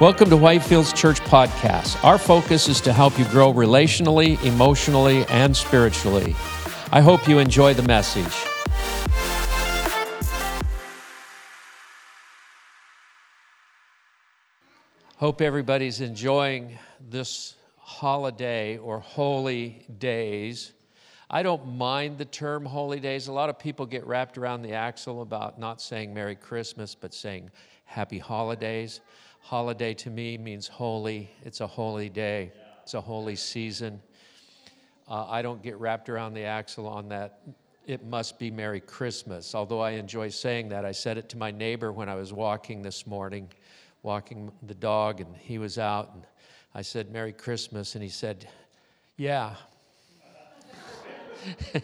Welcome 0.00 0.30
to 0.30 0.36
Whitefields 0.36 0.96
Church 0.96 1.20
Podcast. 1.20 2.02
Our 2.02 2.16
focus 2.16 2.70
is 2.70 2.80
to 2.80 2.92
help 2.94 3.18
you 3.18 3.26
grow 3.26 3.52
relationally, 3.52 4.42
emotionally, 4.42 5.26
and 5.26 5.54
spiritually. 5.54 6.34
I 6.90 7.02
hope 7.02 7.28
you 7.28 7.38
enjoy 7.38 7.74
the 7.74 7.82
message. 7.82 8.32
Hope 15.18 15.42
everybody's 15.42 16.00
enjoying 16.00 16.78
this 17.10 17.56
holiday 17.76 18.78
or 18.78 19.00
holy 19.00 19.84
days. 19.98 20.72
I 21.28 21.42
don't 21.42 21.76
mind 21.76 22.16
the 22.16 22.24
term 22.24 22.64
holy 22.64 23.00
days. 23.00 23.28
A 23.28 23.32
lot 23.32 23.50
of 23.50 23.58
people 23.58 23.84
get 23.84 24.06
wrapped 24.06 24.38
around 24.38 24.62
the 24.62 24.72
axle 24.72 25.20
about 25.20 25.58
not 25.58 25.82
saying 25.82 26.14
Merry 26.14 26.36
Christmas, 26.36 26.94
but 26.94 27.12
saying 27.12 27.50
Happy 27.84 28.18
Holidays. 28.18 29.02
Holiday 29.40 29.94
to 29.94 30.10
me 30.10 30.38
means 30.38 30.68
holy. 30.68 31.30
It's 31.42 31.60
a 31.60 31.66
holy 31.66 32.08
day, 32.08 32.52
it's 32.82 32.94
a 32.94 33.00
holy 33.00 33.36
season. 33.36 34.00
Uh, 35.08 35.26
I 35.28 35.42
don't 35.42 35.62
get 35.62 35.78
wrapped 35.80 36.08
around 36.08 36.34
the 36.34 36.44
axle 36.44 36.86
on 36.86 37.08
that. 37.08 37.40
It 37.84 38.06
must 38.06 38.38
be 38.38 38.48
Merry 38.50 38.80
Christmas. 38.80 39.56
Although 39.56 39.80
I 39.80 39.90
enjoy 39.92 40.28
saying 40.28 40.68
that, 40.68 40.84
I 40.84 40.92
said 40.92 41.18
it 41.18 41.28
to 41.30 41.36
my 41.36 41.50
neighbor 41.50 41.90
when 41.90 42.08
I 42.08 42.14
was 42.14 42.32
walking 42.32 42.80
this 42.80 43.08
morning, 43.08 43.50
walking 44.04 44.52
the 44.62 44.74
dog, 44.74 45.20
and 45.20 45.34
he 45.36 45.58
was 45.58 45.78
out. 45.78 46.14
And 46.14 46.22
I 46.74 46.82
said, 46.82 47.10
Merry 47.10 47.32
Christmas. 47.32 47.96
And 47.96 48.04
he 48.04 48.10
said, 48.10 48.48
Yeah. 49.16 49.56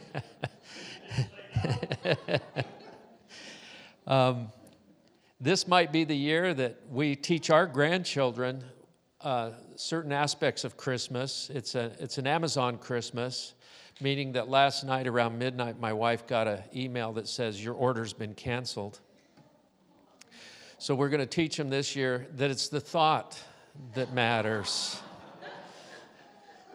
um, 4.06 4.52
this 5.40 5.68
might 5.68 5.92
be 5.92 6.04
the 6.04 6.16
year 6.16 6.54
that 6.54 6.80
we 6.90 7.14
teach 7.14 7.50
our 7.50 7.66
grandchildren 7.66 8.64
uh, 9.20 9.50
certain 9.76 10.12
aspects 10.12 10.64
of 10.64 10.76
Christmas. 10.76 11.50
It's, 11.52 11.74
a, 11.74 11.92
it's 11.98 12.18
an 12.18 12.26
Amazon 12.26 12.78
Christmas, 12.78 13.54
meaning 14.00 14.32
that 14.32 14.48
last 14.48 14.84
night 14.84 15.06
around 15.06 15.38
midnight, 15.38 15.78
my 15.78 15.92
wife 15.92 16.26
got 16.26 16.48
an 16.48 16.62
email 16.74 17.12
that 17.14 17.28
says, 17.28 17.62
Your 17.62 17.74
order's 17.74 18.12
been 18.12 18.34
canceled. 18.34 19.00
So 20.78 20.94
we're 20.94 21.08
going 21.08 21.20
to 21.20 21.26
teach 21.26 21.56
them 21.56 21.70
this 21.70 21.96
year 21.96 22.26
that 22.36 22.50
it's 22.50 22.68
the 22.68 22.80
thought 22.80 23.38
that 23.94 24.12
matters. 24.12 25.00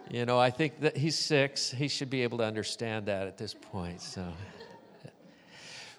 You 0.09 0.25
know, 0.25 0.39
I 0.39 0.49
think 0.49 0.81
that 0.81 0.97
he's 0.97 1.17
six. 1.17 1.71
He 1.71 1.87
should 1.87 2.09
be 2.09 2.23
able 2.23 2.39
to 2.39 2.43
understand 2.43 3.05
that 3.05 3.27
at 3.27 3.37
this 3.37 3.53
point. 3.53 4.01
So. 4.01 4.27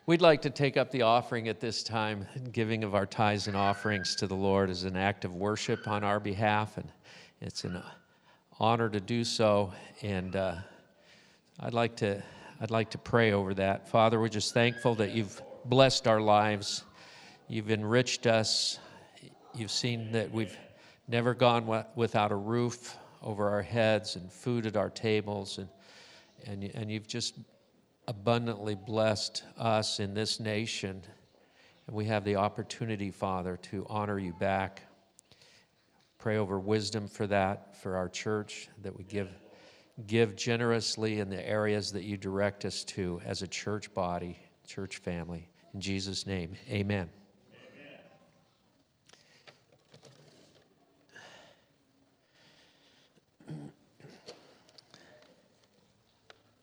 We'd 0.05 0.20
like 0.20 0.42
to 0.42 0.50
take 0.50 0.77
up 0.77 0.91
the 0.91 1.03
offering 1.03 1.47
at 1.47 1.61
this 1.61 1.84
time, 1.84 2.27
giving 2.50 2.83
of 2.83 2.92
our 2.92 3.06
tithes 3.06 3.47
and 3.47 3.56
offerings 3.56 4.17
to 4.17 4.27
the 4.27 4.34
Lord 4.34 4.69
as 4.69 4.83
an 4.83 4.97
act 4.97 5.25
of 5.25 5.36
worship 5.36 5.86
on 5.86 6.03
our 6.03 6.19
behalf, 6.19 6.77
and 6.77 6.89
it's 7.41 7.62
an 7.62 7.81
honor 8.58 8.89
to 8.89 8.98
do 8.98 9.23
so. 9.23 9.73
And 10.03 10.34
uh, 10.34 10.56
I'd 11.61 11.73
like 11.73 11.95
to, 11.98 12.20
I'd 12.61 12.73
like 12.73 12.91
to 12.91 12.98
pray 12.98 13.30
over 13.30 13.55
that. 13.55 13.89
Father, 13.89 14.19
we're 14.19 14.27
just 14.27 14.53
thankful 14.53 14.97
that 14.97 15.12
you've 15.12 15.41
blessed 15.67 16.08
our 16.08 16.20
lives, 16.20 16.83
you've 17.47 17.70
enriched 17.70 18.27
us, 18.27 18.80
you've 19.55 19.70
seen 19.70 20.11
that 20.11 20.33
we've 20.33 20.58
never 21.06 21.33
gone 21.33 21.84
without 21.95 22.33
a 22.33 22.36
roof 22.36 22.97
over 23.23 23.48
our 23.48 23.62
heads 23.62 24.17
and 24.17 24.33
food 24.33 24.67
at 24.67 24.77
our 24.77 24.91
tables, 24.91 25.58
and 25.58 25.69
and, 26.47 26.64
and 26.75 26.91
you've 26.91 27.06
just 27.06 27.34
abundantly 28.08 28.75
blessed 28.75 29.45
us 29.56 30.00
in 30.00 30.14
this 30.14 30.41
nation. 30.41 31.03
And 31.86 31.97
we 31.97 32.05
have 32.06 32.25
the 32.25 32.36
opportunity, 32.36 33.11
Father, 33.11 33.56
to 33.70 33.86
honor 33.89 34.19
you 34.19 34.33
back. 34.33 34.83
Pray 36.19 36.36
over 36.36 36.58
wisdom 36.58 37.08
for 37.08 37.27
that, 37.27 37.77
for 37.83 37.97
our 37.97 38.08
church, 38.08 38.69
that 38.83 38.97
we 38.97 39.05
give, 39.05 39.28
give 40.06 40.36
generously 40.36 41.20
in 41.20 41.28
the 41.28 41.48
areas 41.48 41.91
that 41.92 42.05
you 42.05 42.17
direct 42.17 42.64
us 42.64 42.85
to 42.85 43.20
as 43.24 43.42
a 43.42 43.48
church 43.48 43.92
body, 43.95 44.39
church 44.67 44.98
family. 44.98 45.48
In 45.74 45.80
Jesus' 45.80 46.27
name, 46.27 46.55
amen. 46.70 47.08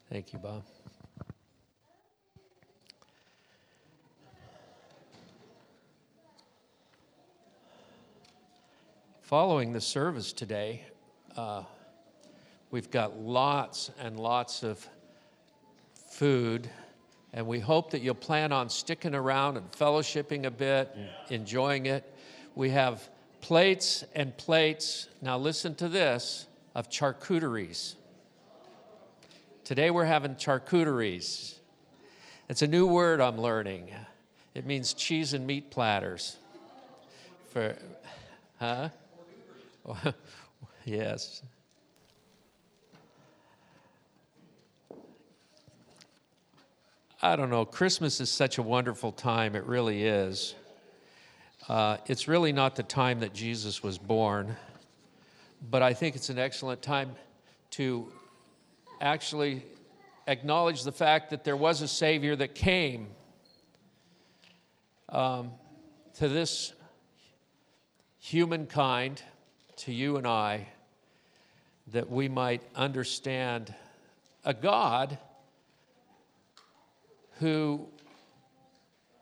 Thank 0.09 0.33
you, 0.33 0.39
Bob. 0.39 0.63
Following 9.29 9.73
the 9.73 9.79
service 9.79 10.33
today, 10.33 10.81
uh, 11.37 11.61
we've 12.71 12.89
got 12.89 13.19
lots 13.19 13.91
and 13.99 14.19
lots 14.19 14.63
of 14.63 14.89
food, 15.93 16.67
and 17.31 17.45
we 17.45 17.59
hope 17.59 17.91
that 17.91 18.01
you'll 18.01 18.15
plan 18.15 18.51
on 18.51 18.69
sticking 18.69 19.13
around 19.13 19.57
and 19.57 19.71
fellowshipping 19.71 20.47
a 20.47 20.49
bit 20.49 20.89
and 20.95 21.09
enjoying 21.29 21.85
it. 21.85 22.11
We 22.55 22.71
have 22.71 23.07
plates 23.39 24.03
and 24.15 24.35
plates, 24.35 25.09
now 25.21 25.37
listen 25.37 25.75
to 25.75 25.87
this, 25.87 26.47
of 26.73 26.89
charcuteries. 26.89 27.93
Today 29.63 29.91
we're 29.91 30.05
having 30.05 30.37
charcuteries. 30.37 31.53
It's 32.49 32.63
a 32.63 32.67
new 32.67 32.87
word 32.87 33.21
I'm 33.21 33.39
learning. 33.39 33.91
It 34.55 34.65
means 34.65 34.95
cheese 34.95 35.35
and 35.35 35.45
meat 35.45 35.69
platters. 35.69 36.37
For, 37.51 37.75
huh? 38.59 38.89
yes. 40.85 41.41
I 47.21 47.35
don't 47.35 47.49
know. 47.49 47.65
Christmas 47.65 48.21
is 48.21 48.29
such 48.29 48.57
a 48.57 48.63
wonderful 48.63 49.11
time. 49.11 49.55
It 49.55 49.65
really 49.65 50.05
is. 50.05 50.55
Uh, 51.67 51.97
it's 52.07 52.27
really 52.27 52.53
not 52.53 52.75
the 52.75 52.83
time 52.83 53.19
that 53.19 53.33
Jesus 53.33 53.83
was 53.83 53.97
born, 53.97 54.55
but 55.69 55.81
I 55.81 55.93
think 55.93 56.15
it's 56.15 56.29
an 56.29 56.39
excellent 56.39 56.81
time 56.81 57.11
to 57.71 58.11
actually 59.01 59.63
acknowledge 60.27 60.83
the 60.83 60.91
fact 60.91 61.29
that 61.31 61.43
there 61.43 61.57
was 61.57 61.81
a 61.81 61.87
Savior 61.87 62.35
that 62.37 62.55
came 62.55 63.07
um, 65.09 65.51
to 66.15 66.29
this 66.29 66.73
humankind 68.19 69.21
to 69.79 69.93
you 69.93 70.17
and 70.17 70.27
I 70.27 70.67
that 71.87 72.09
we 72.09 72.27
might 72.27 72.61
understand 72.75 73.73
a 74.43 74.53
God 74.53 75.17
who 77.39 77.87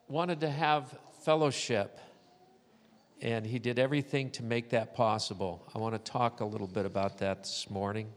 wanted 0.07 0.39
to 0.41 0.49
have 0.49 0.97
fellowship, 1.21 1.99
and 3.21 3.45
he 3.45 3.59
did 3.59 3.77
everything 3.77 4.31
to 4.31 4.43
make 4.43 4.71
that 4.71 4.95
possible. 4.95 5.63
I 5.75 5.77
want 5.77 5.93
to 5.93 6.11
talk 6.11 6.39
a 6.39 6.45
little 6.45 6.67
bit 6.67 6.87
about 6.87 7.19
that 7.19 7.43
this 7.43 7.69
morning. 7.69 8.07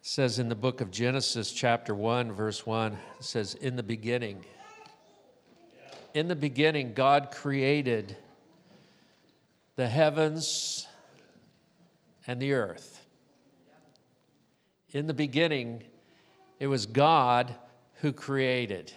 It 0.00 0.06
says 0.08 0.40
in 0.40 0.48
the 0.48 0.56
book 0.56 0.80
of 0.80 0.90
Genesis, 0.90 1.52
chapter 1.52 1.94
1, 1.94 2.32
verse 2.32 2.66
1, 2.66 2.92
it 2.92 2.98
says, 3.20 3.54
In 3.54 3.76
the 3.76 3.82
beginning, 3.82 4.44
in 6.14 6.28
the 6.28 6.36
beginning, 6.36 6.94
God 6.94 7.32
created 7.32 8.16
the 9.74 9.88
heavens 9.88 10.86
and 12.26 12.40
the 12.40 12.52
earth. 12.52 13.04
In 14.92 15.08
the 15.08 15.14
beginning, 15.14 15.82
it 16.60 16.68
was 16.68 16.86
God 16.86 17.52
who 17.94 18.12
created. 18.12 18.92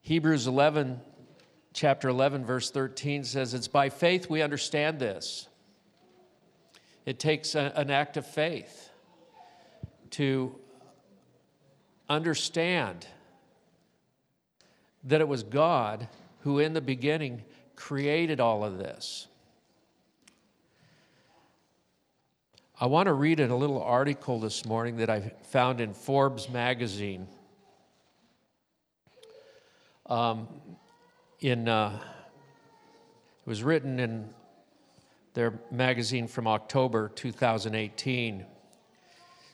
Hebrews 0.00 0.46
11, 0.46 1.00
chapter 1.74 2.08
11, 2.08 2.44
verse 2.44 2.70
13 2.70 3.24
says, 3.24 3.54
It's 3.54 3.66
by 3.66 3.88
faith 3.88 4.30
we 4.30 4.40
understand 4.40 5.00
this. 5.00 5.48
It 7.04 7.18
takes 7.18 7.56
a, 7.56 7.72
an 7.74 7.90
act 7.90 8.16
of 8.16 8.24
faith 8.24 8.90
to 10.10 10.54
understand 12.08 13.06
that 15.04 15.20
it 15.20 15.28
was 15.28 15.42
God 15.42 16.08
who, 16.40 16.58
in 16.58 16.72
the 16.72 16.80
beginning, 16.80 17.42
created 17.76 18.40
all 18.40 18.64
of 18.64 18.78
this. 18.78 19.26
I 22.80 22.86
want 22.86 23.06
to 23.06 23.12
read 23.12 23.40
in 23.40 23.50
a 23.50 23.56
little 23.56 23.82
article 23.82 24.38
this 24.38 24.64
morning 24.64 24.98
that 24.98 25.10
I 25.10 25.32
found 25.50 25.80
in 25.80 25.94
Forbes 25.94 26.48
magazine. 26.48 27.26
Um, 30.06 30.48
in, 31.40 31.68
uh, 31.68 32.00
it 33.44 33.48
was 33.48 33.62
written 33.62 33.98
in 33.98 34.28
their 35.34 35.54
magazine 35.70 36.28
from 36.28 36.46
October 36.46 37.10
2018. 37.14 38.40
It 38.40 38.46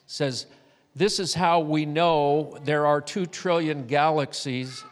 says, 0.05 0.45
This 0.95 1.19
is 1.19 1.33
how 1.33 1.59
we 1.59 1.85
know 1.85 2.57
there 2.63 2.85
are 2.85 3.01
two 3.01 3.25
trillion 3.25 3.85
galaxies 3.85 4.85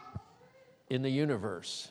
in 0.90 1.00
the 1.00 1.10
universe. 1.10 1.88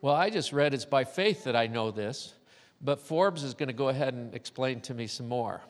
Well, 0.00 0.14
I 0.14 0.30
just 0.30 0.50
read 0.52 0.72
it's 0.72 0.86
by 0.86 1.04
faith 1.04 1.44
that 1.44 1.54
I 1.54 1.66
know 1.66 1.90
this, 1.90 2.32
but 2.80 3.00
Forbes 3.00 3.44
is 3.44 3.52
going 3.52 3.68
to 3.68 3.74
go 3.74 3.90
ahead 3.90 4.14
and 4.14 4.34
explain 4.34 4.80
to 4.82 4.94
me 4.94 5.06
some 5.06 5.28
more. 5.28 5.60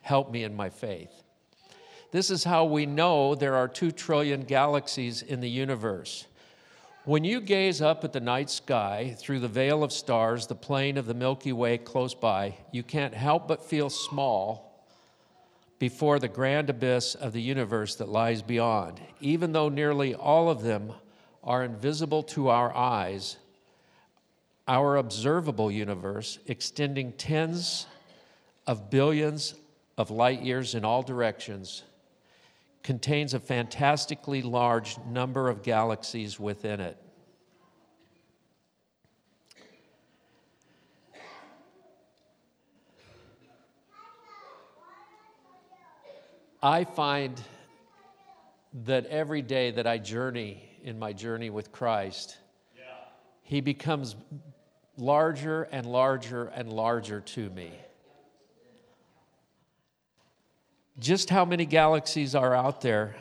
Help 0.00 0.32
me 0.32 0.42
in 0.42 0.56
my 0.56 0.70
faith. 0.70 1.12
This 2.10 2.30
is 2.30 2.44
how 2.44 2.64
we 2.64 2.86
know 2.86 3.34
there 3.34 3.56
are 3.56 3.68
two 3.68 3.90
trillion 3.90 4.42
galaxies 4.42 5.20
in 5.20 5.40
the 5.40 5.50
universe. 5.50 6.26
When 7.08 7.24
you 7.24 7.40
gaze 7.40 7.80
up 7.80 8.04
at 8.04 8.12
the 8.12 8.20
night 8.20 8.50
sky 8.50 9.16
through 9.18 9.40
the 9.40 9.48
veil 9.48 9.82
of 9.82 9.94
stars, 9.94 10.46
the 10.46 10.54
plane 10.54 10.98
of 10.98 11.06
the 11.06 11.14
Milky 11.14 11.54
Way 11.54 11.78
close 11.78 12.12
by, 12.12 12.58
you 12.70 12.82
can't 12.82 13.14
help 13.14 13.48
but 13.48 13.64
feel 13.64 13.88
small 13.88 14.84
before 15.78 16.18
the 16.18 16.28
grand 16.28 16.68
abyss 16.68 17.14
of 17.14 17.32
the 17.32 17.40
universe 17.40 17.94
that 17.94 18.10
lies 18.10 18.42
beyond. 18.42 19.00
Even 19.22 19.52
though 19.52 19.70
nearly 19.70 20.14
all 20.14 20.50
of 20.50 20.60
them 20.60 20.92
are 21.42 21.64
invisible 21.64 22.24
to 22.24 22.50
our 22.50 22.76
eyes, 22.76 23.38
our 24.68 24.98
observable 24.98 25.70
universe, 25.70 26.38
extending 26.44 27.12
tens 27.12 27.86
of 28.66 28.90
billions 28.90 29.54
of 29.96 30.10
light 30.10 30.42
years 30.42 30.74
in 30.74 30.84
all 30.84 31.02
directions, 31.02 31.84
contains 32.82 33.34
a 33.34 33.40
fantastically 33.40 34.42
large 34.42 34.96
number 35.10 35.48
of 35.48 35.62
galaxies 35.62 36.38
within 36.38 36.80
it. 36.80 36.96
I 46.62 46.84
find 46.84 47.40
that 48.84 49.06
every 49.06 49.42
day 49.42 49.70
that 49.70 49.86
I 49.86 49.98
journey 49.98 50.62
in 50.82 50.98
my 50.98 51.12
journey 51.12 51.50
with 51.50 51.70
Christ, 51.70 52.36
yeah. 52.76 52.82
He 53.42 53.60
becomes 53.60 54.16
larger 54.96 55.62
and 55.64 55.86
larger 55.86 56.46
and 56.46 56.72
larger 56.72 57.20
to 57.20 57.50
me. 57.50 57.72
Just 60.98 61.30
how 61.30 61.44
many 61.44 61.64
galaxies 61.64 62.34
are 62.34 62.56
out 62.56 62.80
there 62.80 63.14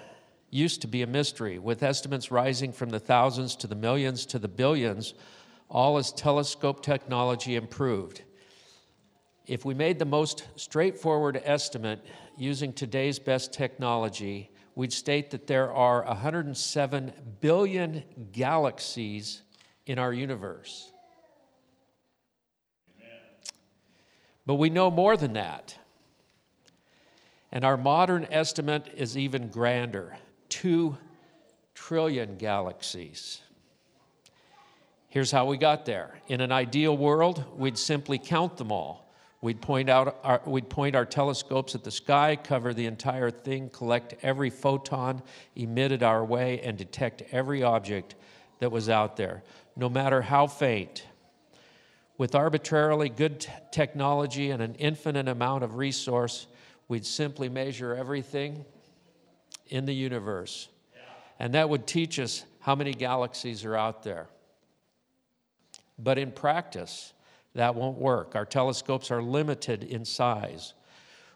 used 0.49 0.81
to 0.81 0.87
be 0.87 1.03
a 1.03 1.07
mystery, 1.07 1.59
with 1.59 1.83
estimates 1.83 2.31
rising 2.31 2.71
from 2.71 2.89
the 2.89 2.99
thousands 2.99 3.55
to 3.57 3.67
the 3.67 3.75
millions 3.75 4.25
to 4.27 4.39
the 4.39 4.47
billions, 4.47 5.13
all 5.69 5.97
as 5.97 6.11
telescope 6.11 6.81
technology 6.81 7.55
improved. 7.55 8.23
If 9.45 9.63
we 9.63 9.73
made 9.73 9.99
the 9.99 10.05
most 10.05 10.47
straightforward 10.55 11.39
estimate 11.43 12.03
using 12.35 12.73
today's 12.73 13.19
best 13.19 13.53
technology, 13.53 14.49
we'd 14.73 14.91
state 14.91 15.29
that 15.31 15.45
there 15.45 15.71
are 15.71 16.03
107 16.05 17.13
billion 17.41 18.03
galaxies 18.31 19.43
in 19.85 19.99
our 19.99 20.13
universe. 20.13 20.91
But 24.45 24.55
we 24.55 24.69
know 24.69 24.89
more 24.89 25.15
than 25.15 25.33
that. 25.33 25.77
And 27.51 27.63
our 27.63 27.77
modern 27.77 28.27
estimate 28.29 28.91
is 28.95 29.17
even 29.17 29.47
grander 29.49 30.17
2 30.49 30.97
trillion 31.73 32.37
galaxies. 32.37 33.41
Here's 35.09 35.31
how 35.31 35.45
we 35.45 35.57
got 35.57 35.85
there. 35.85 36.19
In 36.27 36.41
an 36.41 36.51
ideal 36.51 36.97
world, 36.97 37.43
we'd 37.57 37.77
simply 37.77 38.17
count 38.17 38.57
them 38.57 38.71
all. 38.71 39.07
We'd 39.41 39.61
point, 39.61 39.89
out 39.89 40.19
our, 40.23 40.41
we'd 40.45 40.69
point 40.69 40.95
our 40.95 41.05
telescopes 41.05 41.75
at 41.75 41.83
the 41.83 41.91
sky, 41.91 42.35
cover 42.35 42.73
the 42.73 42.87
entire 42.87 43.29
thing, 43.29 43.69
collect 43.69 44.15
every 44.23 44.49
photon 44.49 45.21
emitted 45.55 46.03
our 46.03 46.25
way, 46.25 46.59
and 46.61 46.77
detect 46.77 47.21
every 47.31 47.63
object 47.63 48.15
that 48.59 48.71
was 48.71 48.89
out 48.89 49.15
there, 49.15 49.43
no 49.75 49.89
matter 49.89 50.23
how 50.23 50.47
faint. 50.47 51.05
With 52.17 52.33
arbitrarily 52.33 53.09
good 53.09 53.41
t- 53.41 53.51
technology 53.71 54.49
and 54.49 54.61
an 54.61 54.73
infinite 54.75 55.27
amount 55.27 55.63
of 55.63 55.75
resource, 55.75 56.47
we'd 56.87 57.05
simply 57.05 57.49
measure 57.49 57.95
everything 57.95 58.65
in 59.67 59.85
the 59.85 59.93
universe. 59.93 60.69
And 61.39 61.53
that 61.53 61.69
would 61.69 61.85
teach 61.85 62.19
us 62.19 62.45
how 62.59 62.75
many 62.75 62.93
galaxies 62.93 63.63
are 63.65 63.75
out 63.75 64.03
there. 64.03 64.27
But 65.99 66.17
in 66.17 66.31
practice, 66.31 67.13
that 67.53 67.75
won't 67.75 67.97
work. 67.97 68.35
Our 68.35 68.45
telescopes 68.45 69.11
are 69.11 69.21
limited 69.21 69.83
in 69.83 70.05
size, 70.05 70.73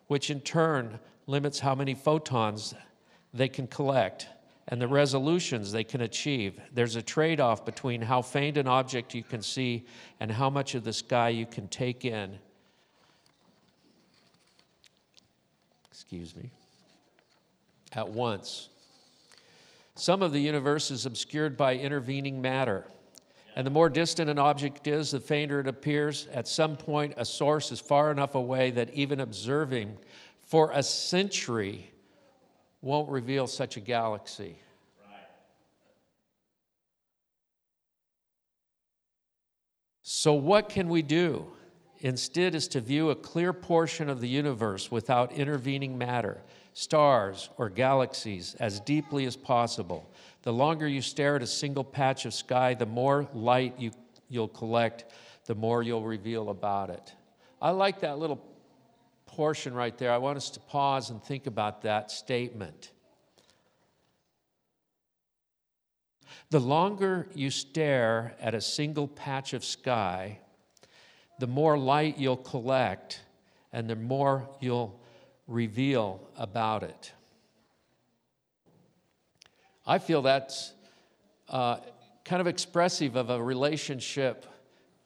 which 0.08 0.30
in 0.30 0.42
turn 0.42 1.00
limits 1.28 1.60
how 1.60 1.76
many 1.76 1.94
photons 1.94 2.74
they 3.34 3.48
can 3.48 3.68
collect 3.68 4.28
and 4.68 4.82
the 4.82 4.88
resolutions 4.88 5.72
they 5.72 5.84
can 5.84 6.02
achieve. 6.02 6.60
There's 6.74 6.96
a 6.96 7.02
trade 7.02 7.40
off 7.40 7.66
between 7.66 8.02
how 8.02 8.22
faint 8.22 8.58
an 8.58 8.68
object 8.68 9.14
you 9.16 9.24
can 9.24 9.42
see 9.42 9.86
and 10.20 10.32
how 10.32 10.50
much 10.50 10.76
of 10.76 10.84
the 10.84 10.94
sky 10.94 11.30
you 11.30 11.46
can 11.46 11.68
take 11.68 12.06
in 12.06 12.40
excuse 16.02 16.36
me, 16.36 16.50
at 17.94 18.10
once. 18.10 18.70
Some 19.94 20.24
of 20.24 20.32
the 20.32 20.40
universe 20.40 20.90
is 20.90 21.06
obscured 21.06 21.56
by 21.56 21.76
intervening 21.76 22.42
matter. 22.42 22.86
And 23.56 23.68
the 23.68 23.72
more 23.72 23.88
distant 23.88 24.28
an 24.28 24.40
object 24.40 24.88
is, 24.88 25.12
the 25.12 25.20
fainter 25.20 25.60
it 25.60 25.68
appears. 25.68 26.28
At 26.34 26.48
some 26.48 26.76
point, 26.76 27.14
a 27.18 27.26
source 27.26 27.72
is 27.72 27.80
far 27.80 28.10
enough 28.10 28.34
away 28.34 28.72
that 28.72 28.92
even 28.96 29.20
observing 29.20 29.96
for 30.48 30.72
a 30.72 30.82
century 30.82 31.92
won't 32.82 33.08
reveal 33.08 33.46
such 33.46 33.78
a 33.78 33.80
galaxy. 33.80 34.58
Right. 35.06 35.20
So, 40.02 40.34
what 40.34 40.68
can 40.68 40.90
we 40.90 41.04
do? 41.04 41.46
Instead 42.02 42.56
is 42.56 42.68
to 42.70 42.82
view 42.82 43.10
a 43.10 43.16
clear 43.16 43.54
portion 43.54 44.10
of 44.10 44.22
the 44.22 44.28
universe 44.28 44.92
without 44.92 45.32
intervening 45.32 45.98
matter, 45.98 46.42
stars 46.74 47.50
or 47.58 47.70
galaxies, 47.70 48.56
as 48.60 48.80
deeply 48.80 49.26
as 49.26 49.36
possible. 49.36 50.12
The 50.42 50.54
longer 50.54 50.88
you 50.88 51.02
stare 51.02 51.36
at 51.36 51.44
a 51.44 51.48
single 51.48 51.84
patch 51.84 52.26
of 52.26 52.34
sky, 52.34 52.74
the 52.74 52.86
more 52.86 53.28
light 53.34 53.76
you, 53.78 53.92
you'll 54.30 54.48
collect, 54.48 55.06
the 55.46 55.56
more 55.56 55.84
you'll 55.84 56.04
reveal 56.04 56.50
about 56.50 56.90
it. 56.90 57.14
I 57.62 57.70
like 57.72 58.00
that 58.02 58.18
little 58.18 58.44
portion 59.28 59.74
right 59.74 59.98
there. 59.98 60.12
I 60.12 60.18
want 60.18 60.38
us 60.38 60.50
to 60.52 60.60
pause 60.60 61.10
and 61.12 61.24
think 61.24 61.46
about 61.46 61.84
that 61.84 62.10
statement. 62.10 62.92
The 66.50 66.60
longer 66.60 67.28
you 67.34 67.50
stare 67.50 68.36
at 68.42 68.54
a 68.54 68.62
single 68.62 69.08
patch 69.08 69.54
of 69.54 69.64
sky, 69.64 70.40
the 71.42 71.48
more 71.48 71.76
light 71.76 72.20
you'll 72.20 72.38
collect 72.38 73.20
and 73.74 73.90
the 73.90 73.96
more 73.96 74.48
you'll 74.60 75.02
reveal 75.48 76.22
about 76.38 76.84
it. 76.84 77.12
I 79.84 79.98
feel 79.98 80.22
that's 80.22 80.72
uh, 81.50 81.78
kind 82.24 82.42
of 82.42 82.46
expressive 82.46 83.16
of 83.16 83.32
a 83.32 83.42
relationship 83.42 84.46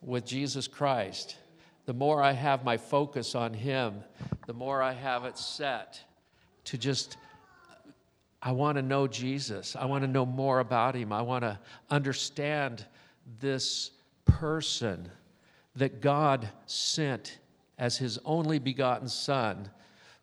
with 0.01 0.25
Jesus 0.25 0.67
Christ. 0.67 1.37
The 1.85 1.93
more 1.93 2.21
I 2.21 2.33
have 2.33 2.65
my 2.65 2.75
focus 2.75 3.33
on 3.33 3.53
Him, 3.53 4.03
the 4.45 4.53
more 4.53 4.81
I 4.81 4.91
have 4.91 5.23
it 5.23 5.37
set 5.37 6.01
to 6.65 6.77
just, 6.77 7.15
I 8.41 8.51
want 8.51 8.75
to 8.75 8.81
know 8.81 9.07
Jesus. 9.07 9.77
I 9.77 9.85
want 9.85 10.03
to 10.03 10.09
know 10.09 10.25
more 10.25 10.59
about 10.59 10.95
Him. 10.95 11.13
I 11.13 11.21
want 11.21 11.43
to 11.43 11.57
understand 11.89 12.85
this 13.39 13.91
person 14.25 15.09
that 15.75 16.01
God 16.01 16.49
sent 16.65 17.39
as 17.77 17.97
his 17.97 18.17
only 18.25 18.59
begotten 18.59 19.09
Son, 19.09 19.69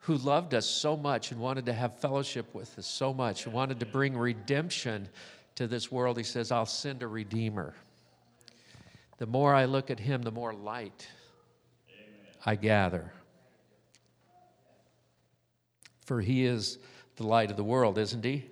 who 0.01 0.17
loved 0.17 0.55
us 0.55 0.67
so 0.67 0.97
much 0.97 1.31
and 1.31 1.41
wanted 1.41 1.67
to 1.67 1.73
have 1.73 1.99
fellowship 1.99 2.55
with 2.55 2.79
us 2.79 2.87
so 2.87 3.13
much 3.13 3.45
and 3.45 3.55
wanted 3.55 3.79
to 3.81 3.87
bring 3.87 4.17
redemption 4.17 5.09
to 5.55 5.67
this 5.67 5.93
world. 5.93 6.17
He 6.17 6.25
says, 6.25 6.51
I'll 6.51 6.67
send 6.67 7.03
a 7.03 7.07
Redeemer. 7.07 7.75
The 9.19 9.27
more 9.27 9.55
I 9.55 9.67
look 9.67 9.91
at 9.91 10.01
him, 10.01 10.23
the 10.23 10.33
more 10.33 10.53
light. 10.53 11.07
I 12.45 12.57
gather. 12.57 13.13
For 16.05 16.21
he 16.21 16.45
is 16.45 16.79
the 17.17 17.27
light 17.27 17.51
of 17.51 17.57
the 17.57 17.63
world, 17.63 17.99
isn't 17.99 18.25
he? 18.25 18.51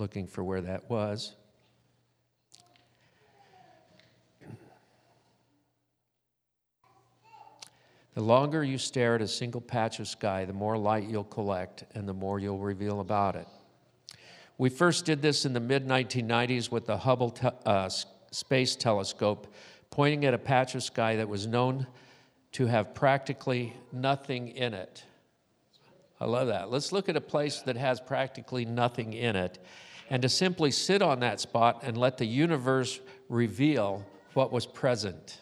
Looking 0.00 0.26
for 0.26 0.42
where 0.42 0.62
that 0.62 0.88
was. 0.90 1.36
The 8.14 8.22
longer 8.22 8.64
you 8.64 8.76
stare 8.76 9.14
at 9.14 9.22
a 9.22 9.28
single 9.28 9.60
patch 9.60 10.00
of 10.00 10.08
sky, 10.08 10.44
the 10.44 10.52
more 10.52 10.76
light 10.76 11.04
you'll 11.08 11.22
collect 11.22 11.84
and 11.94 12.08
the 12.08 12.14
more 12.14 12.40
you'll 12.40 12.58
reveal 12.58 13.00
about 13.00 13.36
it. 13.36 13.46
We 14.58 14.68
first 14.68 15.04
did 15.04 15.22
this 15.22 15.46
in 15.46 15.52
the 15.52 15.60
mid 15.60 15.86
1990s 15.86 16.70
with 16.70 16.86
the 16.86 16.96
Hubble 16.96 17.30
te- 17.30 17.48
uh, 17.64 17.88
Space 18.30 18.76
Telescope, 18.76 19.46
pointing 19.90 20.24
at 20.24 20.34
a 20.34 20.38
patch 20.38 20.74
of 20.74 20.82
sky 20.82 21.16
that 21.16 21.28
was 21.28 21.46
known 21.46 21.86
to 22.52 22.66
have 22.66 22.94
practically 22.94 23.74
nothing 23.92 24.48
in 24.48 24.74
it. 24.74 25.04
I 26.20 26.26
love 26.26 26.48
that. 26.48 26.70
Let's 26.70 26.92
look 26.92 27.08
at 27.08 27.16
a 27.16 27.20
place 27.20 27.62
that 27.62 27.76
has 27.76 28.00
practically 28.00 28.64
nothing 28.64 29.14
in 29.14 29.36
it 29.36 29.58
and 30.10 30.20
to 30.22 30.28
simply 30.28 30.70
sit 30.70 31.02
on 31.02 31.20
that 31.20 31.40
spot 31.40 31.82
and 31.84 31.96
let 31.96 32.18
the 32.18 32.26
universe 32.26 33.00
reveal 33.28 34.04
what 34.34 34.52
was 34.52 34.66
present. 34.66 35.38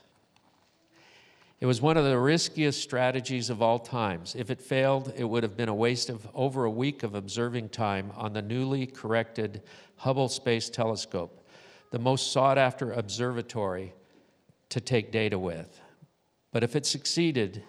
It 1.61 1.67
was 1.67 1.83
one 1.83 1.97
of 1.97 2.05
the 2.05 2.19
riskiest 2.19 2.81
strategies 2.81 3.51
of 3.51 3.61
all 3.61 3.81
times. 3.81 4.37
If 4.39 4.51
it 4.51 4.61
failed, 4.61 5.13
it 5.17 5.25
would 5.25 5.43
have 5.43 5.57
been 5.57 5.69
a 5.69 5.75
waste 5.75 6.09
of 6.09 6.29
over 6.33 6.65
a 6.65 6.71
week 6.71 7.03
of 7.03 7.17
observing 7.17 7.71
time 7.71 8.13
on 8.15 8.33
the 8.33 8.43
newly 8.43 8.87
corrected 8.87 9.63
Hubble 9.97 10.29
Space 10.29 10.71
Telescope, 10.71 11.45
the 11.91 11.99
most 11.99 12.31
sought 12.31 12.59
after 12.59 12.93
observatory 12.93 13.93
to 14.69 14.81
take 14.81 15.11
data 15.11 15.37
with. 15.37 15.81
But 16.53 16.63
if 16.63 16.77
it 16.77 16.87
succeeded, 16.87 17.65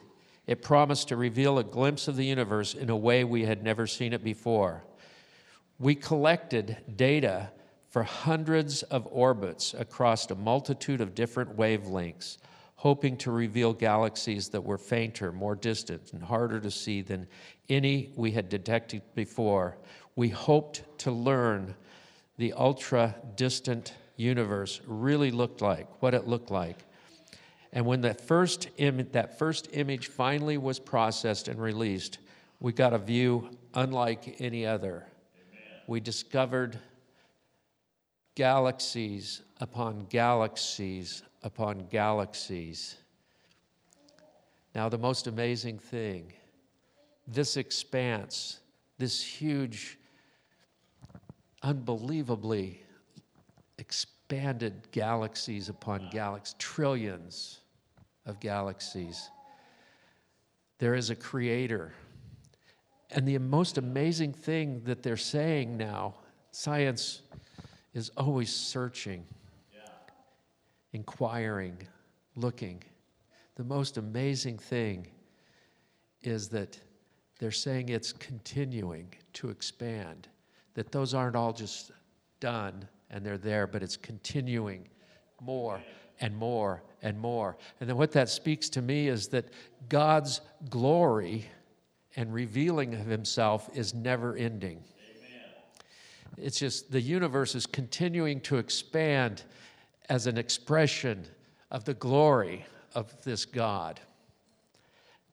it 0.50 0.64
promised 0.64 1.10
to 1.10 1.16
reveal 1.16 1.60
a 1.60 1.64
glimpse 1.64 2.08
of 2.08 2.16
the 2.16 2.26
universe 2.26 2.74
in 2.74 2.90
a 2.90 2.98
way 2.98 3.24
we 3.24 3.46
had 3.46 3.62
never 3.62 3.86
seen 3.86 4.14
it 4.14 4.24
before. 4.24 4.84
We 5.78 5.94
collected 5.94 6.76
data 6.96 7.52
for 7.92 8.02
hundreds 8.02 8.82
of 8.82 9.08
orbits 9.12 9.76
across 9.76 10.30
a 10.32 10.34
multitude 10.34 11.02
of 11.02 11.14
different 11.14 11.56
wavelengths 11.56 12.40
hoping 12.78 13.16
to 13.18 13.30
reveal 13.30 13.74
galaxies 13.74 14.50
that 14.50 14.64
were 14.64 14.80
fainter, 14.80 15.32
more 15.32 15.56
distant, 15.56 16.14
and 16.14 16.24
harder 16.24 16.60
to 16.60 16.72
see 16.72 17.04
than 17.04 17.28
any 17.68 18.12
we 18.16 18.32
had 18.32 18.50
detected 18.50 19.04
before. 19.14 19.78
We 20.16 20.30
hoped 20.30 20.82
to 21.00 21.12
learn 21.12 21.76
the 22.38 22.54
ultra 22.54 23.14
distant 23.36 23.94
universe 24.16 24.82
really 24.88 25.30
looked 25.30 25.62
like, 25.62 26.02
what 26.02 26.16
it 26.16 26.28
looked 26.28 26.50
like. 26.50 26.86
And 27.72 27.86
when 27.86 28.02
that 28.02 28.20
first, 28.22 28.70
Im- 28.78 29.10
that 29.12 29.38
first 29.38 29.70
image 29.74 30.08
finally 30.08 30.58
was 30.58 30.80
processed 30.80 31.48
and 31.48 31.62
released, 31.62 32.18
we 32.60 32.74
got 32.74 32.94
a 32.94 32.98
view 32.98 33.50
unlike 33.74 34.38
any 34.40 34.66
other. 34.66 35.06
Amen. 35.36 35.82
We 35.88 36.00
discovered 36.00 36.80
galaxies 38.36 39.42
upon 39.60 40.06
galaxies 40.10 41.24
upon 41.44 41.86
galaxies. 41.90 42.96
Now, 44.76 44.90
the 44.90 44.98
most 44.98 45.28
amazing 45.28 45.80
thing 45.80 46.34
this 47.28 47.58
expanse, 47.58 48.60
this 48.98 49.22
huge, 49.24 50.00
unbelievably 51.62 52.84
expanded 53.78 54.88
galaxies 54.92 55.70
upon 55.70 56.10
galaxies, 56.10 56.56
trillions 56.58 57.59
of 58.26 58.40
galaxies. 58.40 59.30
There 60.78 60.96
is 60.96 61.10
a 61.10 61.16
creator. 61.16 61.94
And 63.12 63.28
the 63.28 63.38
most 63.38 63.78
amazing 63.78 64.34
thing 64.34 64.82
that 64.86 65.04
they're 65.04 65.18
saying 65.18 65.78
now, 65.78 66.16
science 66.52 67.22
is 67.94 68.10
always 68.18 68.54
searching 68.54 69.26
inquiring, 70.94 71.78
looking. 72.36 72.82
The 73.56 73.64
most 73.64 73.98
amazing 73.98 74.58
thing 74.58 75.08
is 76.22 76.50
that 76.50 76.80
they're 77.40 77.52
saying 77.52 77.90
it's 77.90 78.12
continuing 78.12 79.14
to 79.34 79.50
expand, 79.50 80.28
that 80.74 80.92
those 80.92 81.14
aren't 81.14 81.36
all 81.36 81.54
just 81.54 81.92
done 82.40 82.88
and 83.10 83.26
they're 83.26 83.38
there, 83.38 83.68
but 83.68 83.84
it's 83.84 83.98
continuing 83.98 84.88
more 85.42 85.82
and 86.20 86.36
more 86.36 86.84
and 87.02 87.20
more. 87.20 87.58
And 87.80 87.90
then 87.90 87.98
what 87.98 88.12
that 88.14 88.30
speaks 88.30 88.70
to 88.70 88.82
me 88.82 89.08
is 89.08 89.28
that 89.30 89.46
God's 89.88 90.42
glory 90.70 91.46
and 92.16 92.34
revealing 92.34 92.94
of 92.94 93.06
himself 93.06 93.70
is 93.74 93.94
never 93.94 94.36
ending. 94.36 94.84
Amen. 95.18 95.42
It's 96.38 96.60
just 96.60 96.92
the 96.92 97.02
universe 97.02 97.56
is 97.56 97.66
continuing 97.66 98.42
to 98.42 98.58
expand 98.58 99.44
as 100.10 100.28
an 100.28 100.38
expression 100.38 101.26
of 101.72 101.86
the 101.86 101.94
glory 101.94 102.66
of 102.96 103.24
this 103.24 103.46
God. 103.46 104.00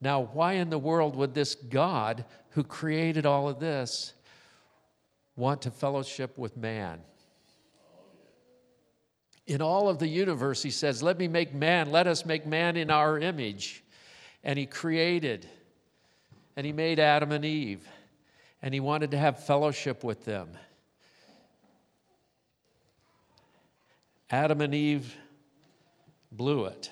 Now, 0.01 0.21
why 0.33 0.55
in 0.55 0.69
the 0.69 0.79
world 0.79 1.17
would 1.17 1.35
this 1.35 1.55
God 1.55 2.25
who 2.51 2.63
created 2.63 3.25
all 3.25 3.49
of 3.49 3.59
this 3.59 4.13
want 5.37 5.63
to 5.63 5.71
fellowship 5.71 6.37
with 6.37 6.57
man? 6.57 7.01
In 9.47 9.63
all 9.63 9.89
of 9.89 9.99
the 9.99 10.09
universe, 10.09 10.63
he 10.63 10.71
says, 10.71 11.03
Let 11.03 11.19
me 11.19 11.29
make 11.29 11.55
man, 11.55 11.91
let 11.91 12.07
us 12.07 12.27
make 12.27 12.47
man 12.47 12.77
in 12.77 12.91
our 12.91 13.19
image. 13.19 13.85
And 14.43 14.59
he 14.59 14.67
created, 14.67 15.49
and 16.57 16.67
he 16.67 16.73
made 16.73 16.99
Adam 16.99 17.33
and 17.33 17.45
Eve, 17.45 17.87
and 18.63 18.73
he 18.75 18.81
wanted 18.81 19.13
to 19.13 19.19
have 19.19 19.45
fellowship 19.45 20.05
with 20.05 20.25
them. 20.25 20.49
Adam 24.31 24.61
and 24.61 24.75
Eve 24.75 25.17
blew 26.33 26.67
it, 26.67 26.91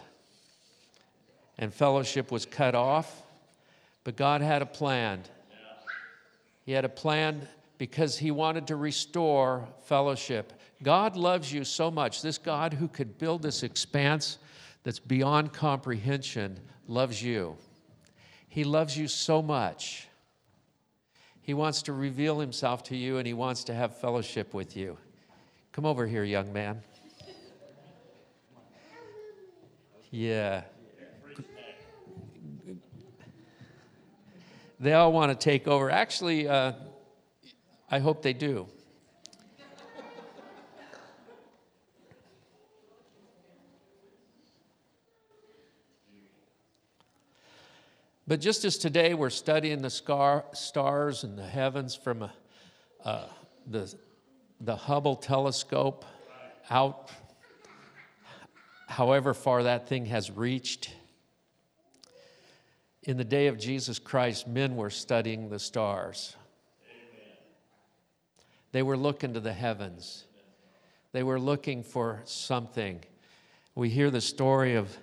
and 1.59 1.75
fellowship 1.75 2.31
was 2.31 2.47
cut 2.47 2.75
off. 2.75 3.23
But 4.05 4.17
God 4.17 4.43
had 4.43 4.63
a 4.63 4.67
plan. 4.67 5.23
He 6.67 6.73
had 6.73 6.85
a 6.85 6.91
plan 6.91 7.49
because 7.79 8.19
He 8.19 8.31
wanted 8.31 8.67
to 8.69 8.77
restore 8.77 9.69
fellowship. 9.85 10.53
God 10.83 11.17
loves 11.17 11.53
you 11.53 11.65
so 11.65 11.91
much. 11.91 12.23
This 12.23 12.39
God 12.39 12.73
who 12.73 12.89
could 12.89 13.19
build 13.19 13.43
this 13.43 13.63
expanse 13.63 14.39
that's 14.83 14.99
beyond 14.99 15.53
comprehension 15.53 16.59
loves 16.87 17.23
you. 17.23 17.57
He 18.49 18.65
loves 18.65 18.97
you 18.97 19.09
so 19.09 19.43
much. 19.43 20.09
He 21.43 21.55
wants 21.55 21.83
to 21.83 21.93
reveal 21.93 22.39
Himself 22.39 22.83
to 22.85 22.97
you 22.97 23.19
and 23.19 23.27
He 23.27 23.35
wants 23.35 23.65
to 23.65 23.75
have 23.75 23.99
fellowship 23.99 24.55
with 24.55 24.77
you. 24.77 24.97
Come 25.73 25.85
over 25.85 26.07
here, 26.07 26.23
young 26.23 26.53
man. 26.53 26.83
Yeah. 30.11 30.63
They 34.79 34.93
all 34.93 35.13
want 35.13 35.33
to 35.33 35.35
take 35.35 35.67
over. 35.67 35.91
Actually, 35.91 36.47
uh, 36.47 36.73
I 37.95 38.01
hope 38.01 38.23
they 38.23 38.33
do. 38.33 38.67
But 48.27 48.41
just 48.41 48.65
as 48.65 48.79
today 48.79 49.15
we're 49.15 49.31
studying 49.31 49.81
the 49.81 49.91
scar, 49.91 50.45
stars 50.55 51.23
and 51.23 51.39
the 51.39 51.47
heavens 51.47 51.95
from 51.95 52.23
a, 52.23 52.33
uh, 53.05 53.27
the, 53.69 53.95
the 54.61 54.75
Hubble 54.75 55.15
telescope 55.15 56.05
out 56.71 57.13
however 58.89 59.35
far 59.35 59.63
that 59.63 59.89
thing 59.89 60.07
has 60.07 60.33
reached. 60.33 60.93
In 63.05 63.19
the 63.19 63.25
day 63.25 63.47
of 63.47 63.57
Jesus 63.57 64.01
Christ, 64.01 64.49
men 64.49 64.75
were 64.75 64.91
studying 64.91 65.49
the 65.49 65.61
stars. 65.61 66.35
They 68.75 68.83
were 68.83 68.97
looking 68.97 69.35
to 69.35 69.41
the 69.41 69.53
heavens. 69.53 70.25
They 71.13 71.23
were 71.23 71.39
looking 71.39 71.85
for 71.85 72.23
something. 72.25 73.05
We 73.77 73.89
hear 73.89 74.11
the 74.11 74.21
story 74.21 74.75
of, 74.75 74.99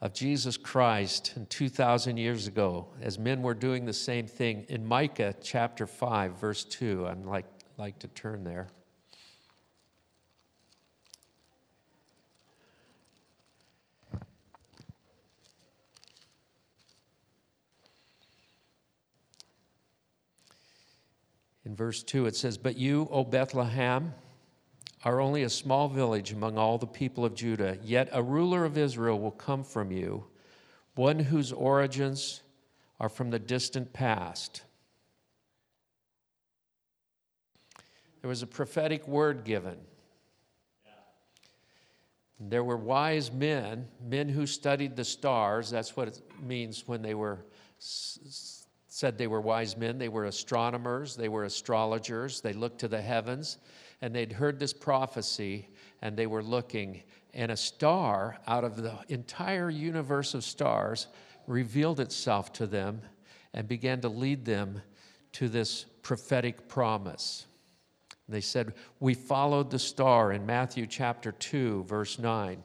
of 0.00 0.14
Jesus 0.14 0.56
Christ 0.56 1.34
and 1.36 1.48
2,000 1.50 2.16
years 2.16 2.46
ago 2.46 2.86
as 3.02 3.18
men 3.18 3.42
were 3.42 3.52
doing 3.52 3.84
the 3.84 3.92
same 3.92 4.26
thing. 4.26 4.64
In 4.70 4.86
Micah 4.86 5.34
chapter 5.42 5.86
5, 5.86 6.40
verse 6.40 6.64
2, 6.64 7.08
I'd 7.08 7.26
like, 7.26 7.44
like 7.76 7.98
to 7.98 8.08
turn 8.08 8.42
there. 8.42 8.68
In 21.70 21.76
verse 21.76 22.02
2, 22.02 22.26
it 22.26 22.34
says, 22.34 22.58
But 22.58 22.76
you, 22.76 23.06
O 23.12 23.22
Bethlehem, 23.22 24.12
are 25.04 25.20
only 25.20 25.44
a 25.44 25.48
small 25.48 25.88
village 25.88 26.32
among 26.32 26.58
all 26.58 26.78
the 26.78 26.86
people 26.88 27.24
of 27.24 27.36
Judah, 27.36 27.78
yet 27.84 28.08
a 28.10 28.20
ruler 28.20 28.64
of 28.64 28.76
Israel 28.76 29.20
will 29.20 29.30
come 29.30 29.62
from 29.62 29.92
you, 29.92 30.24
one 30.96 31.20
whose 31.20 31.52
origins 31.52 32.42
are 32.98 33.08
from 33.08 33.30
the 33.30 33.38
distant 33.38 33.92
past. 33.92 34.62
There 38.20 38.28
was 38.28 38.42
a 38.42 38.48
prophetic 38.48 39.06
word 39.06 39.44
given. 39.44 39.76
There 42.40 42.64
were 42.64 42.76
wise 42.76 43.30
men, 43.30 43.86
men 44.04 44.28
who 44.28 44.44
studied 44.44 44.96
the 44.96 45.04
stars. 45.04 45.70
That's 45.70 45.96
what 45.96 46.08
it 46.08 46.20
means 46.42 46.88
when 46.88 47.00
they 47.00 47.14
were 47.14 47.44
said 48.92 49.16
they 49.16 49.28
were 49.28 49.40
wise 49.40 49.76
men. 49.76 49.98
They 49.98 50.08
were 50.08 50.24
astronomers, 50.24 51.14
they 51.14 51.28
were 51.28 51.44
astrologers. 51.44 52.40
They 52.40 52.52
looked 52.52 52.80
to 52.80 52.88
the 52.88 53.00
heavens 53.00 53.58
and 54.02 54.14
they'd 54.14 54.32
heard 54.32 54.58
this 54.58 54.72
prophecy 54.72 55.68
and 56.02 56.16
they 56.16 56.26
were 56.26 56.42
looking. 56.42 57.04
And 57.32 57.52
a 57.52 57.56
star 57.56 58.38
out 58.48 58.64
of 58.64 58.76
the 58.76 58.98
entire 59.08 59.70
universe 59.70 60.34
of 60.34 60.42
stars 60.42 61.06
revealed 61.46 62.00
itself 62.00 62.52
to 62.54 62.66
them 62.66 63.00
and 63.54 63.68
began 63.68 64.00
to 64.00 64.08
lead 64.08 64.44
them 64.44 64.82
to 65.32 65.48
this 65.48 65.86
prophetic 66.02 66.66
promise. 66.66 67.46
They 68.28 68.40
said, 68.40 68.74
We 68.98 69.14
followed 69.14 69.70
the 69.70 69.78
star 69.78 70.32
in 70.32 70.44
Matthew 70.44 70.86
chapter 70.86 71.30
2, 71.30 71.84
verse 71.84 72.18
9. 72.18 72.64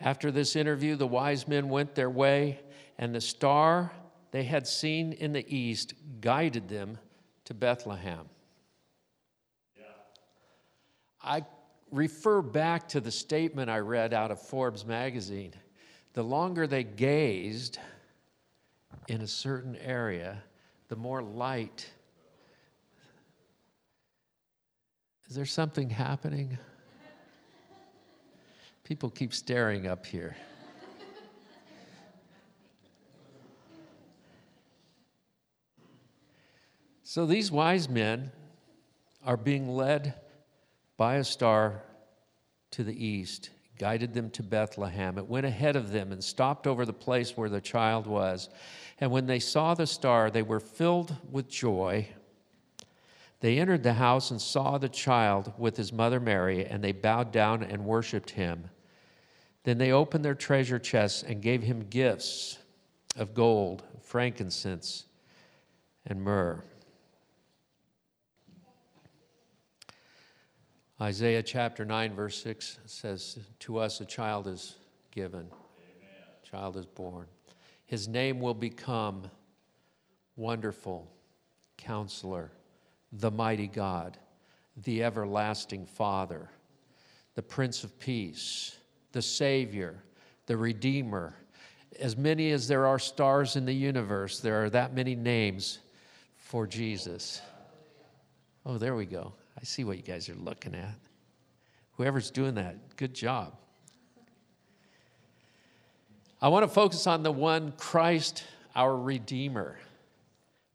After 0.00 0.30
this 0.30 0.56
interview, 0.56 0.96
the 0.96 1.06
wise 1.06 1.46
men 1.46 1.68
went 1.68 1.94
their 1.94 2.08
way, 2.08 2.60
and 2.98 3.14
the 3.14 3.20
star 3.20 3.92
they 4.30 4.44
had 4.44 4.66
seen 4.66 5.12
in 5.12 5.32
the 5.32 5.44
east 5.54 5.94
guided 6.20 6.68
them 6.68 6.98
to 7.44 7.54
Bethlehem. 7.54 8.26
Yeah. 9.76 9.84
I 11.22 11.44
refer 11.90 12.40
back 12.40 12.88
to 12.88 13.00
the 13.00 13.10
statement 13.10 13.68
I 13.68 13.80
read 13.80 14.14
out 14.14 14.30
of 14.30 14.40
Forbes 14.40 14.86
magazine. 14.86 15.52
The 16.14 16.22
longer 16.22 16.66
they 16.66 16.84
gazed 16.84 17.78
in 19.08 19.20
a 19.20 19.26
certain 19.26 19.76
area, 19.76 20.42
the 20.88 20.96
more 20.96 21.22
light. 21.22 21.90
Is 25.28 25.36
there 25.36 25.46
something 25.46 25.90
happening? 25.90 26.58
People 28.90 29.08
keep 29.08 29.32
staring 29.32 29.86
up 29.86 30.04
here. 30.04 30.36
so 37.04 37.24
these 37.24 37.52
wise 37.52 37.88
men 37.88 38.32
are 39.24 39.36
being 39.36 39.68
led 39.68 40.14
by 40.96 41.14
a 41.14 41.24
star 41.24 41.84
to 42.72 42.82
the 42.82 43.06
east, 43.06 43.50
guided 43.78 44.12
them 44.12 44.28
to 44.30 44.42
Bethlehem. 44.42 45.18
It 45.18 45.28
went 45.28 45.46
ahead 45.46 45.76
of 45.76 45.92
them 45.92 46.10
and 46.10 46.22
stopped 46.22 46.66
over 46.66 46.84
the 46.84 46.92
place 46.92 47.36
where 47.36 47.48
the 47.48 47.60
child 47.60 48.08
was. 48.08 48.48
And 48.98 49.12
when 49.12 49.26
they 49.26 49.38
saw 49.38 49.74
the 49.74 49.86
star, 49.86 50.32
they 50.32 50.42
were 50.42 50.58
filled 50.58 51.14
with 51.30 51.48
joy. 51.48 52.08
They 53.38 53.60
entered 53.60 53.84
the 53.84 53.94
house 53.94 54.32
and 54.32 54.42
saw 54.42 54.78
the 54.78 54.88
child 54.88 55.52
with 55.56 55.76
his 55.76 55.92
mother 55.92 56.18
Mary, 56.18 56.66
and 56.66 56.82
they 56.82 56.90
bowed 56.90 57.30
down 57.30 57.62
and 57.62 57.84
worshiped 57.84 58.30
him. 58.30 58.68
Then 59.64 59.78
they 59.78 59.92
opened 59.92 60.24
their 60.24 60.34
treasure 60.34 60.78
chests 60.78 61.22
and 61.22 61.42
gave 61.42 61.62
him 61.62 61.86
gifts 61.90 62.58
of 63.16 63.34
gold, 63.34 63.82
frankincense, 64.00 65.04
and 66.06 66.22
myrrh. 66.22 66.64
Isaiah 71.00 71.42
chapter 71.42 71.84
9, 71.84 72.14
verse 72.14 72.42
6 72.42 72.78
says, 72.86 73.38
To 73.60 73.78
us 73.78 74.00
a 74.00 74.04
child 74.04 74.46
is 74.46 74.76
given, 75.10 75.40
Amen. 75.40 75.50
child 76.42 76.76
is 76.76 76.86
born. 76.86 77.26
His 77.86 78.06
name 78.06 78.38
will 78.38 78.54
become 78.54 79.30
Wonderful, 80.36 81.10
Counselor, 81.76 82.52
the 83.12 83.30
Mighty 83.30 83.66
God, 83.66 84.18
the 84.76 85.02
Everlasting 85.02 85.86
Father, 85.86 86.50
the 87.34 87.42
Prince 87.42 87.82
of 87.82 87.98
Peace 87.98 88.76
the 89.12 89.22
Savior, 89.22 90.02
the 90.46 90.56
Redeemer. 90.56 91.34
As 91.98 92.16
many 92.16 92.50
as 92.52 92.68
there 92.68 92.86
are 92.86 92.98
stars 92.98 93.56
in 93.56 93.64
the 93.64 93.74
universe, 93.74 94.40
there 94.40 94.64
are 94.64 94.70
that 94.70 94.94
many 94.94 95.14
names 95.14 95.80
for 96.36 96.66
Jesus. 96.66 97.40
Oh, 98.64 98.78
there 98.78 98.94
we 98.94 99.06
go. 99.06 99.32
I 99.58 99.64
see 99.64 99.84
what 99.84 99.96
you 99.96 100.02
guys 100.02 100.28
are 100.28 100.34
looking 100.34 100.74
at. 100.74 100.94
Whoever's 101.96 102.30
doing 102.30 102.54
that, 102.54 102.96
good 102.96 103.14
job. 103.14 103.54
I 106.40 106.48
want 106.48 106.62
to 106.62 106.68
focus 106.68 107.06
on 107.06 107.22
the 107.22 107.32
one 107.32 107.72
Christ, 107.76 108.44
our 108.74 108.96
Redeemer. 108.96 109.78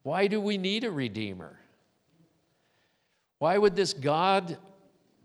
Why 0.04 0.28
do 0.28 0.40
we 0.40 0.60
need 0.60 0.84
a 0.84 0.92
Redeemer? 0.92 1.60
Why 3.40 3.58
would 3.58 3.76
this 3.76 3.94
God 3.94 4.58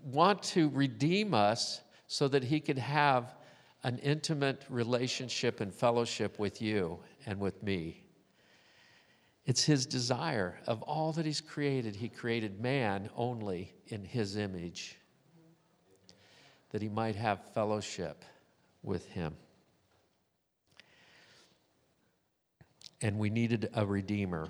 want 0.04 0.42
to 0.44 0.70
redeem 0.70 1.34
us 1.34 1.82
so 2.12 2.26
that 2.26 2.42
he 2.42 2.58
could 2.58 2.76
have 2.76 3.36
an 3.84 3.96
intimate 3.98 4.64
relationship 4.68 5.60
and 5.60 5.72
fellowship 5.72 6.40
with 6.40 6.60
you 6.60 6.98
and 7.24 7.38
with 7.38 7.62
me. 7.62 8.02
It's 9.46 9.62
his 9.62 9.86
desire. 9.86 10.58
Of 10.66 10.82
all 10.82 11.12
that 11.12 11.24
he's 11.24 11.40
created, 11.40 11.94
he 11.94 12.08
created 12.08 12.60
man 12.60 13.10
only 13.14 13.72
in 13.86 14.02
his 14.02 14.36
image, 14.36 14.98
that 16.70 16.82
he 16.82 16.88
might 16.88 17.14
have 17.14 17.44
fellowship 17.54 18.24
with 18.82 19.06
him. 19.10 19.36
And 23.00 23.20
we 23.20 23.30
needed 23.30 23.70
a 23.72 23.86
redeemer. 23.86 24.48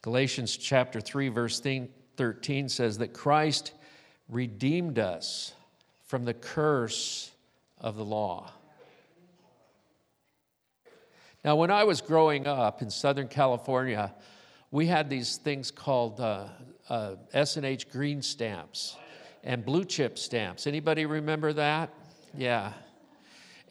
Galatians 0.00 0.56
chapter 0.56 0.98
3, 0.98 1.28
verse 1.28 1.60
13 1.60 1.90
says 2.68 2.98
that 2.98 3.12
Christ 3.12 3.72
redeemed 4.28 4.98
us 4.98 5.52
from 6.06 6.24
the 6.24 6.34
curse 6.34 7.30
of 7.78 7.96
the 7.96 8.04
law. 8.04 8.50
Now, 11.44 11.56
when 11.56 11.70
I 11.70 11.84
was 11.84 12.00
growing 12.00 12.46
up 12.46 12.80
in 12.80 12.88
Southern 12.88 13.28
California, 13.28 14.14
we 14.70 14.86
had 14.86 15.10
these 15.10 15.36
things 15.36 15.70
called 15.70 16.18
uh, 16.20 16.46
uh, 16.88 17.16
S&H 17.32 17.90
green 17.90 18.22
stamps 18.22 18.96
and 19.44 19.64
blue 19.64 19.84
chip 19.84 20.18
stamps. 20.18 20.66
Anybody 20.66 21.06
remember 21.06 21.52
that? 21.52 21.90
Yeah. 22.36 22.72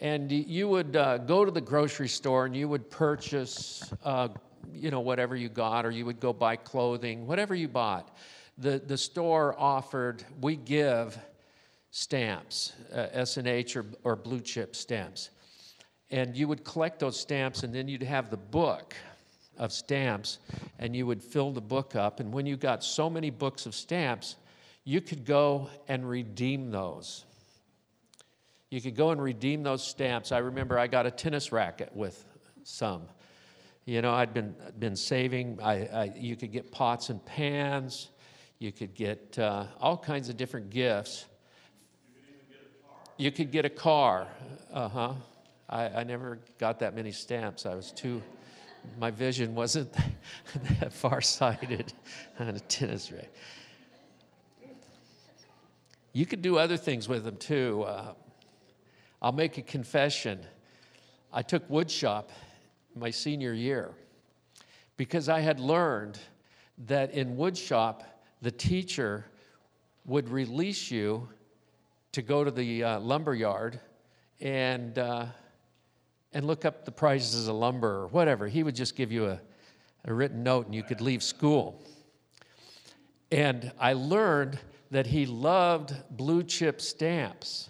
And 0.01 0.32
you 0.32 0.67
would 0.69 0.95
uh, 0.95 1.17
go 1.17 1.45
to 1.45 1.51
the 1.51 1.62
grocery 1.62 2.08
store 2.08 2.45
and 2.45 2.56
you 2.56 2.67
would 2.69 2.91
purchase, 2.91 3.91
uh, 4.03 4.29
you 4.71 4.91
know, 4.91 4.99
whatever 4.99 5.36
you 5.36 5.49
got, 5.49 5.86
or 5.86 5.91
you 5.91 6.06
would 6.06 6.19
go 6.19 6.34
buy 6.34 6.56
clothing, 6.56 7.28
whatever 7.28 7.56
you 7.56 7.67
bought 7.67 8.15
the, 8.58 8.82
the 8.86 8.97
store 8.97 9.56
offered, 9.58 10.23
we 10.41 10.56
give 10.56 11.17
stamps, 11.91 12.73
uh, 12.93 13.26
or, 13.76 13.86
or 14.04 14.15
blue 14.15 14.41
chip 14.41 14.76
stamps. 14.76 15.30
And 16.12 16.36
you 16.36 16.47
would 16.47 16.63
collect 16.63 16.99
those 16.99 17.19
stamps, 17.19 17.63
and 17.63 17.73
then 17.73 17.88
you'd 17.88 18.04
have 18.04 18.30
the 18.30 18.38
book 18.38 18.95
of 19.58 19.71
stamps, 19.71 20.39
and 20.80 20.95
you 20.95 21.08
would 21.08 21.23
fill 21.23 21.52
the 21.52 21.62
book 21.62 21.95
up. 21.95 22.19
And 22.19 22.32
when 22.32 22.45
you 22.45 22.58
got 22.58 22.84
so 22.84 23.10
many 23.10 23.30
books 23.30 23.65
of 23.65 23.73
stamps, 23.73 24.36
you 24.84 25.02
could 25.02 25.26
go 25.26 25.69
and 25.88 26.08
redeem 26.08 26.71
those. 26.71 27.26
You 28.69 28.82
could 28.82 28.95
go 28.95 29.12
and 29.12 29.21
redeem 29.21 29.63
those 29.63 29.84
stamps. 29.84 30.32
I 30.32 30.39
remember 30.39 30.78
I 30.78 30.88
got 30.88 31.06
a 31.06 31.12
tennis 31.12 31.52
racket 31.52 31.95
with 31.95 32.23
some. 32.63 33.04
You 33.85 34.01
know, 34.01 34.13
I'd 34.13 34.33
been, 34.33 34.55
been 34.79 34.95
saving, 34.95 35.59
I, 35.61 35.73
I, 35.87 36.13
you 36.15 36.37
could 36.37 36.53
get 36.53 36.71
pots 36.71 37.09
and 37.09 37.23
pans. 37.25 38.11
You 38.59 38.71
could 38.71 38.93
get 38.95 39.37
uh, 39.37 39.65
all 39.81 39.97
kinds 39.97 40.29
of 40.29 40.37
different 40.37 40.69
gifts. 40.69 41.25
You 43.17 43.29
could 43.29 43.51
get 43.51 43.65
a 43.65 43.69
car. 43.69 44.27
Uh 44.71 44.87
huh. 44.87 45.13
I, 45.69 45.89
I 45.89 46.03
never 46.05 46.39
got 46.59 46.79
that 46.79 46.95
many 46.95 47.11
stamps. 47.11 47.65
I 47.65 47.75
was 47.75 47.91
too, 47.91 48.21
my 48.97 49.11
vision 49.11 49.53
wasn't 49.53 49.93
that 50.79 50.93
far 50.93 51.19
sighted 51.19 51.91
on 52.39 52.49
a 52.49 52.59
tennis 52.61 53.11
racket. 53.11 53.35
You 56.13 56.25
could 56.25 56.41
do 56.41 56.57
other 56.57 56.77
things 56.77 57.09
with 57.09 57.25
them 57.25 57.35
too. 57.35 57.83
Uh, 57.83 58.13
I'll 59.21 59.31
make 59.33 59.57
a 59.57 59.61
confession. 59.61 60.39
I 61.33 61.41
took 61.41 61.67
woodshop 61.69 62.25
my 62.95 63.10
senior 63.10 63.53
year 63.53 63.93
because 64.97 65.29
I 65.29 65.39
had 65.39 65.60
learned 65.60 66.19
that 66.86 67.12
in 67.12 67.36
woodshop, 67.36 68.01
the 68.41 68.51
teacher 68.51 69.25
would 70.06 70.29
release 70.29 70.91
you 70.91 71.27
to 72.12 72.21
go 72.21 72.43
to 72.43 72.51
the 72.51 72.84
uh, 72.84 72.99
lumber 72.99 73.34
yard 73.34 73.79
and, 74.39 74.97
uh, 74.97 75.25
and 76.34 76.45
look 76.45 76.65
up 76.65 76.86
the 76.86 76.91
prices 76.91 77.47
of 77.47 77.56
lumber 77.56 78.01
or 78.01 78.08
whatever. 78.08 78.47
He 78.47 78.63
would 78.63 78.75
just 78.75 78.95
give 78.95 79.12
you 79.12 79.27
a, 79.27 79.39
a 80.06 80.13
written 80.13 80.43
note 80.43 80.65
and 80.65 80.75
you 80.75 80.84
could 80.84 81.01
leave 81.01 81.23
school. 81.23 81.82
And 83.32 83.71
I 83.79 83.93
learned 83.93 84.60
that 84.91 85.08
he 85.08 85.25
loved 85.25 85.95
blue 86.12 86.43
chip 86.43 86.79
stamps. 86.79 87.69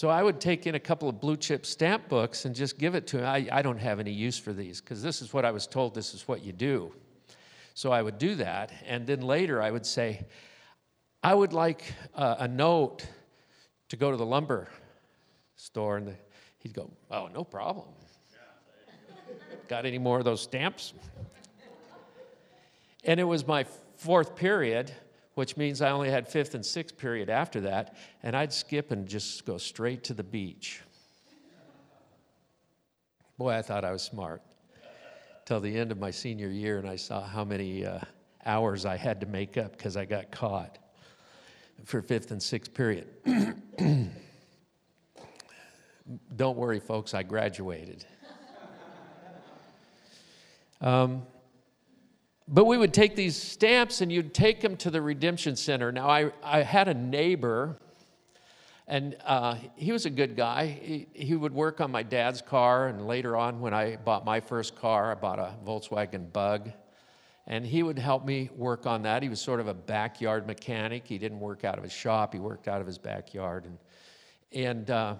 So 0.00 0.08
I 0.08 0.22
would 0.22 0.40
take 0.40 0.66
in 0.66 0.76
a 0.76 0.80
couple 0.80 1.10
of 1.10 1.20
blue 1.20 1.36
chip 1.36 1.66
stamp 1.66 2.08
books 2.08 2.46
and 2.46 2.54
just 2.54 2.78
give 2.78 2.94
it 2.94 3.06
to 3.08 3.18
him. 3.18 3.26
I, 3.26 3.46
I 3.52 3.60
don't 3.60 3.76
have 3.76 4.00
any 4.00 4.12
use 4.12 4.38
for 4.38 4.54
these 4.54 4.80
because 4.80 5.02
this 5.02 5.20
is 5.20 5.34
what 5.34 5.44
I 5.44 5.50
was 5.50 5.66
told 5.66 5.94
this 5.94 6.14
is 6.14 6.26
what 6.26 6.42
you 6.42 6.54
do. 6.54 6.94
So 7.74 7.92
I 7.92 8.00
would 8.00 8.16
do 8.16 8.34
that. 8.36 8.72
And 8.86 9.06
then 9.06 9.20
later 9.20 9.60
I 9.60 9.70
would 9.70 9.84
say, 9.84 10.24
I 11.22 11.34
would 11.34 11.52
like 11.52 11.84
uh, 12.14 12.36
a 12.38 12.48
note 12.48 13.06
to 13.90 13.96
go 13.96 14.10
to 14.10 14.16
the 14.16 14.24
lumber 14.24 14.68
store. 15.56 15.98
And 15.98 16.06
the, 16.06 16.14
he'd 16.60 16.72
go, 16.72 16.90
Oh, 17.10 17.26
no 17.26 17.44
problem. 17.44 17.88
Got 19.68 19.84
any 19.84 19.98
more 19.98 20.18
of 20.18 20.24
those 20.24 20.40
stamps? 20.40 20.94
And 23.04 23.20
it 23.20 23.24
was 23.24 23.46
my 23.46 23.66
fourth 23.98 24.34
period 24.34 24.92
which 25.40 25.56
means 25.56 25.80
I 25.80 25.88
only 25.88 26.10
had 26.10 26.28
fifth 26.28 26.54
and 26.54 26.66
sixth 26.66 26.98
period 26.98 27.30
after 27.30 27.62
that, 27.62 27.96
and 28.22 28.36
I'd 28.36 28.52
skip 28.52 28.90
and 28.90 29.08
just 29.08 29.46
go 29.46 29.56
straight 29.56 30.04
to 30.04 30.12
the 30.12 30.22
beach. 30.22 30.82
Boy, 33.38 33.54
I 33.54 33.62
thought 33.62 33.82
I 33.82 33.90
was 33.90 34.02
smart. 34.02 34.42
Till 35.46 35.58
the 35.58 35.74
end 35.74 35.92
of 35.92 35.98
my 35.98 36.10
senior 36.10 36.48
year, 36.48 36.78
and 36.78 36.86
I 36.86 36.96
saw 36.96 37.22
how 37.22 37.42
many 37.42 37.86
uh, 37.86 38.00
hours 38.44 38.84
I 38.84 38.98
had 38.98 39.18
to 39.22 39.26
make 39.26 39.56
up 39.56 39.72
because 39.78 39.96
I 39.96 40.04
got 40.04 40.30
caught 40.30 40.76
for 41.86 42.02
fifth 42.02 42.32
and 42.32 42.42
sixth 42.42 42.74
period. 42.74 43.08
Don't 46.36 46.58
worry, 46.58 46.80
folks, 46.80 47.14
I 47.14 47.22
graduated. 47.22 48.04
Um, 50.82 51.22
but 52.52 52.64
we 52.64 52.76
would 52.76 52.92
take 52.92 53.14
these 53.14 53.36
stamps 53.36 54.00
and 54.00 54.10
you'd 54.10 54.34
take 54.34 54.60
them 54.60 54.76
to 54.78 54.90
the 54.90 55.00
Redemption 55.00 55.54
Center. 55.54 55.92
Now, 55.92 56.08
I, 56.08 56.32
I 56.42 56.62
had 56.62 56.88
a 56.88 56.94
neighbor, 56.94 57.78
and 58.88 59.16
uh, 59.24 59.54
he 59.76 59.92
was 59.92 60.04
a 60.04 60.10
good 60.10 60.36
guy. 60.36 60.66
He, 60.66 61.06
he 61.12 61.36
would 61.36 61.54
work 61.54 61.80
on 61.80 61.92
my 61.92 62.02
dad's 62.02 62.42
car, 62.42 62.88
and 62.88 63.06
later 63.06 63.36
on, 63.36 63.60
when 63.60 63.72
I 63.72 63.96
bought 63.96 64.24
my 64.24 64.40
first 64.40 64.74
car, 64.74 65.12
I 65.12 65.14
bought 65.14 65.38
a 65.38 65.54
Volkswagen 65.64 66.32
Bug. 66.32 66.72
And 67.46 67.64
he 67.64 67.84
would 67.84 67.98
help 67.98 68.24
me 68.24 68.50
work 68.56 68.84
on 68.84 69.02
that. 69.02 69.22
He 69.22 69.28
was 69.28 69.40
sort 69.40 69.60
of 69.60 69.68
a 69.68 69.74
backyard 69.74 70.46
mechanic. 70.46 71.06
He 71.06 71.18
didn't 71.18 71.40
work 71.40 71.64
out 71.64 71.78
of 71.78 71.84
his 71.84 71.92
shop, 71.92 72.34
he 72.34 72.40
worked 72.40 72.66
out 72.66 72.80
of 72.80 72.86
his 72.86 72.98
backyard. 72.98 73.64
And, 73.64 73.78
and 74.52 74.90
uh, 74.90 75.14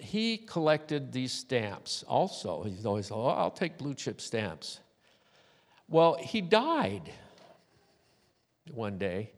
he 0.00 0.38
collected 0.38 1.12
these 1.12 1.32
stamps 1.32 2.04
also. 2.08 2.62
He's 2.62 2.86
always, 2.86 3.10
oh, 3.10 3.26
I'll 3.26 3.50
take 3.50 3.76
blue 3.76 3.94
chip 3.94 4.22
stamps. 4.22 4.80
Well, 5.88 6.16
he 6.20 6.40
died 6.40 7.12
one 8.72 8.98
day, 8.98 9.32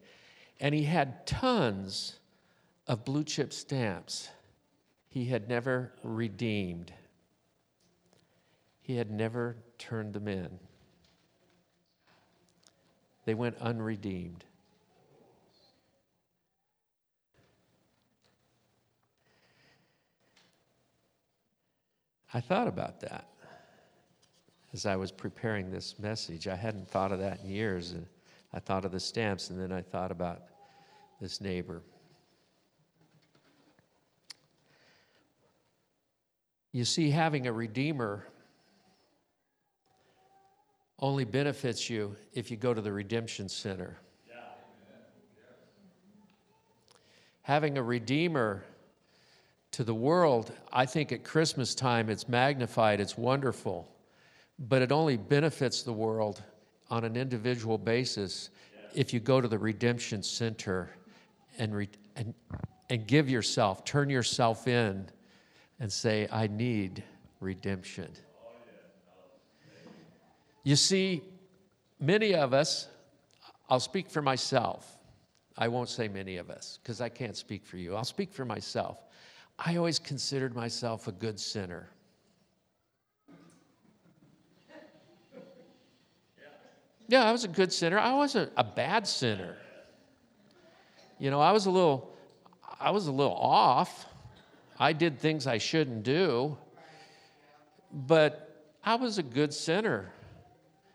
and 0.61 0.75
he 0.75 0.85
had 0.85 1.27
tons 1.27 2.19
of 2.87 3.05
blue 3.05 3.25
chip 3.25 3.53
stamps 3.53 4.29
he 5.09 5.25
had 5.25 5.49
never 5.49 5.93
redeemed. 6.03 6.93
He 8.83 8.97
had 8.97 9.11
never 9.11 9.57
turned 9.79 10.13
them 10.13 10.29
in. 10.29 10.59
They 13.25 13.35
went 13.35 13.57
unredeemed. 13.57 14.45
I 22.35 22.41
thought 22.43 22.69
about 22.69 23.01
that 23.01 23.27
as 24.77 24.85
I 24.85 24.95
was 24.95 25.11
preparing 25.11 25.71
this 25.71 25.99
message. 25.99 26.47
I 26.47 26.55
hadn't 26.55 26.87
thought 26.87 27.11
of 27.11 27.19
that 27.21 27.41
in 27.41 27.49
years. 27.49 27.95
I 28.53 28.61
thought 28.61 28.85
of 28.85 28.93
the 28.93 29.01
stamps, 29.01 29.49
and 29.49 29.59
then 29.59 29.73
I 29.73 29.81
thought 29.81 30.11
about 30.11 30.43
this 31.19 31.41
neighbor. 31.41 31.81
You 36.73 36.85
see, 36.85 37.09
having 37.09 37.47
a 37.47 37.53
redeemer 37.55 38.27
only 40.99 41.25
benefits 41.25 41.89
you 41.89 42.15
if 42.35 42.51
you 42.51 42.59
go 42.59 42.75
to 42.75 42.83
the 42.83 42.93
Redemption 42.93 43.49
Center. 43.49 43.97
Having 47.41 47.79
a 47.79 47.83
redeemer 47.83 48.63
to 49.71 49.85
the 49.85 49.95
world, 49.95 50.53
I 50.71 50.85
think 50.85 51.13
at 51.13 51.25
Christmas 51.25 51.75
time 51.75 52.11
it's 52.11 52.29
magnified, 52.29 53.01
it's 53.01 53.17
wonderful 53.17 53.89
but 54.59 54.83
it 54.83 54.93
only 54.93 55.17
benefits 55.17 55.83
the 55.83 55.93
world 55.93 56.43
on 56.91 57.05
an 57.05 57.17
individual 57.17 57.79
basis 57.79 58.51
if 58.95 59.13
you 59.13 59.21
go 59.21 59.41
to 59.41 59.49
the 59.49 59.59
redemption 59.59 60.23
center 60.23 60.91
and, 61.59 61.75
re- 61.75 61.89
and, 62.17 62.33
and 62.89 63.07
give 63.07 63.29
yourself, 63.29 63.85
turn 63.85 64.09
yourself 64.09 64.67
in, 64.67 65.07
and 65.79 65.93
say, 65.93 66.27
I 66.33 66.47
need 66.47 67.03
redemption. 67.41 68.11
You 70.63 70.77
see, 70.77 71.23
many 72.01 72.35
of 72.35 72.55
us, 72.55 72.89
I'll 73.69 73.81
speak 73.81 74.11
for 74.11 74.23
myself. 74.23 74.97
I 75.59 75.69
won't 75.69 75.89
say 75.89 76.09
many 76.09 76.37
of 76.37 76.51
us 76.51 76.79
because 76.83 77.01
I 77.01 77.09
can't 77.09 77.37
speak 77.37 77.65
for 77.65 77.77
you. 77.77 77.95
I'll 77.95 78.05
speak 78.05 78.33
for 78.33 78.45
myself. 78.45 79.05
I 79.59 79.77
always 79.77 79.99
considered 79.99 80.55
myself 80.55 81.09
a 81.09 81.13
good 81.13 81.41
sinner. 81.41 81.89
Yeah, 87.09 87.25
I 87.25 87.33
was 87.33 87.45
a 87.45 87.49
good 87.49 87.73
sinner. 87.73 87.99
I 87.99 88.15
wasn't 88.15 88.53
a 88.57 88.65
bad 88.65 89.07
sinner. 89.07 89.57
You 91.19 91.31
know, 91.31 91.41
I 91.41 91.53
was 91.53 91.67
a 91.67 91.71
little, 91.71 92.13
I 92.81 92.91
was 92.91 93.07
a 93.07 93.13
little 93.13 93.37
off. 93.37 94.07
I 94.79 94.93
did 94.93 95.19
things 95.19 95.47
I 95.47 95.59
shouldn't 95.59 96.03
do, 96.03 96.59
but 97.93 98.75
I 98.85 98.97
was 98.97 99.19
a 99.19 99.23
good 99.23 99.55
sinner. 99.55 100.13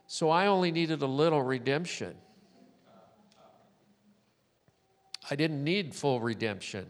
So 0.06 0.30
I 0.30 0.47
only 0.47 0.71
needed 0.71 1.02
a 1.02 1.08
little 1.08 1.41
redemption. 1.41 2.15
I 5.30 5.36
didn't 5.36 5.63
need 5.63 5.95
full 5.95 6.19
redemption. 6.19 6.88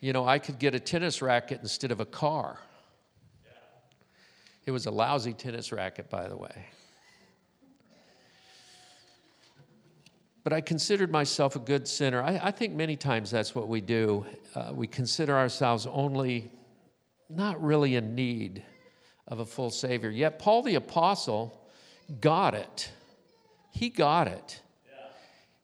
You 0.00 0.12
know, 0.12 0.26
I 0.26 0.38
could 0.38 0.58
get 0.58 0.74
a 0.74 0.80
tennis 0.80 1.22
racket 1.22 1.60
instead 1.62 1.90
of 1.90 2.00
a 2.00 2.04
car. 2.04 2.58
It 4.66 4.70
was 4.70 4.86
a 4.86 4.90
lousy 4.90 5.32
tennis 5.32 5.72
racket, 5.72 6.10
by 6.10 6.28
the 6.28 6.36
way. 6.36 6.66
But 10.44 10.52
I 10.52 10.60
considered 10.60 11.10
myself 11.10 11.56
a 11.56 11.58
good 11.58 11.88
sinner. 11.88 12.22
I, 12.22 12.38
I 12.44 12.50
think 12.50 12.74
many 12.74 12.96
times 12.96 13.30
that's 13.30 13.54
what 13.54 13.66
we 13.66 13.80
do. 13.80 14.26
Uh, 14.54 14.72
we 14.74 14.86
consider 14.86 15.34
ourselves 15.34 15.86
only 15.86 16.52
not 17.30 17.60
really 17.62 17.96
in 17.96 18.14
need 18.14 18.62
of 19.26 19.40
a 19.40 19.46
full 19.46 19.70
Savior. 19.70 20.10
Yet, 20.10 20.38
Paul 20.38 20.62
the 20.62 20.74
Apostle 20.74 21.66
got 22.20 22.54
it. 22.54 22.90
He 23.70 23.88
got 23.88 24.28
it. 24.28 24.60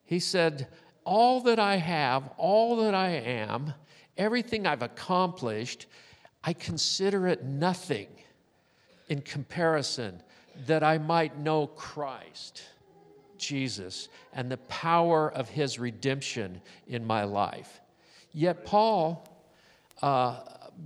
He 0.03 0.19
said, 0.19 0.67
All 1.05 1.41
that 1.41 1.59
I 1.59 1.75
have, 1.75 2.27
all 2.37 2.77
that 2.77 2.95
I 2.95 3.09
am, 3.09 3.75
everything 4.17 4.65
I've 4.65 4.81
accomplished, 4.81 5.85
I 6.43 6.53
consider 6.53 7.27
it 7.27 7.43
nothing 7.45 8.07
in 9.09 9.21
comparison 9.21 10.23
that 10.65 10.83
I 10.83 10.97
might 10.97 11.37
know 11.37 11.67
Christ 11.67 12.63
Jesus 13.41 14.07
and 14.33 14.49
the 14.49 14.57
power 14.57 15.31
of 15.31 15.49
his 15.49 15.79
redemption 15.79 16.61
in 16.87 17.05
my 17.05 17.23
life. 17.23 17.81
Yet, 18.31 18.65
Paul, 18.65 19.27
uh, 20.01 20.39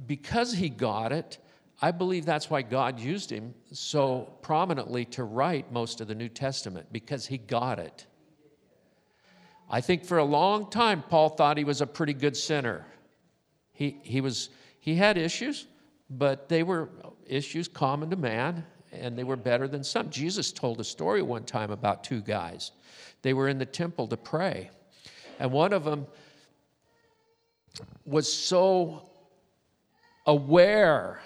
because 0.08 0.54
he 0.54 0.70
got 0.70 1.12
it, 1.12 1.38
I 1.82 1.92
believe 1.92 2.26
that's 2.26 2.50
why 2.50 2.62
God 2.62 3.00
used 3.00 3.30
him 3.30 3.54
so 3.72 4.34
prominently 4.42 5.06
to 5.06 5.24
write 5.24 5.72
most 5.72 6.02
of 6.02 6.08
the 6.08 6.16
New 6.16 6.30
Testament, 6.30 6.88
because 6.92 7.28
he 7.28 7.38
got 7.38 7.80
it. 7.80 8.08
I 9.70 9.82
think 9.82 10.06
for 10.06 10.18
a 10.18 10.24
long 10.24 10.70
time, 10.70 11.04
Paul 11.10 11.30
thought 11.30 11.58
he 11.58 11.64
was 11.64 11.82
a 11.82 11.88
pretty 11.88 12.14
good 12.14 12.38
sinner. 12.38 12.86
He, 13.74 13.98
he, 14.04 14.22
was, 14.22 14.50
he 14.80 14.96
had 14.96 15.18
issues, 15.18 15.68
but 16.10 16.50
they 16.50 16.64
were 16.64 16.90
issues 17.28 17.68
common 17.68 18.10
to 18.12 18.16
man 18.16 18.66
and 19.00 19.18
they 19.18 19.24
were 19.24 19.36
better 19.36 19.68
than 19.68 19.84
some. 19.84 20.10
Jesus 20.10 20.52
told 20.52 20.80
a 20.80 20.84
story 20.84 21.22
one 21.22 21.44
time 21.44 21.72
about 21.72 22.04
two 22.04 22.22
guys. 22.22 22.72
They 23.22 23.34
were 23.34 23.48
in 23.48 23.58
the 23.58 23.66
temple 23.66 24.08
to 24.08 24.18
pray, 24.18 24.70
and 25.40 25.52
one 25.52 25.74
of 25.74 25.84
them 25.84 26.08
was 28.06 28.32
so 28.32 29.10
aware 30.26 31.20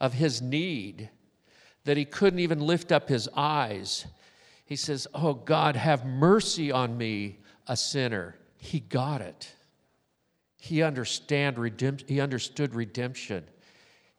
of 0.00 0.12
his 0.12 0.42
need 0.42 1.10
that 1.84 1.96
he 1.96 2.04
couldn't 2.04 2.40
even 2.40 2.60
lift 2.60 2.92
up 2.92 3.08
his 3.08 3.28
eyes. 3.34 4.06
He 4.64 4.76
says, 4.76 5.06
Oh 5.14 5.34
God, 5.34 5.76
have 5.76 6.04
mercy 6.04 6.72
on 6.72 6.98
me, 6.98 7.38
a 7.66 7.76
sinner. 7.76 8.36
He 8.58 8.80
got 8.80 9.20
it. 9.20 9.52
He, 10.58 10.82
understand 10.82 11.56
redemp- 11.56 12.08
he 12.08 12.20
understood 12.20 12.74
redemption. 12.74 13.44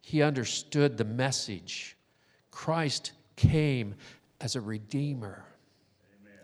He 0.02 0.22
understood 0.22 0.98
the 0.98 1.04
message 1.04 1.97
Christ 2.58 3.12
came 3.36 3.94
as 4.42 4.56
a 4.56 4.62
redeemer. 4.62 5.46
Amen. 6.20 6.40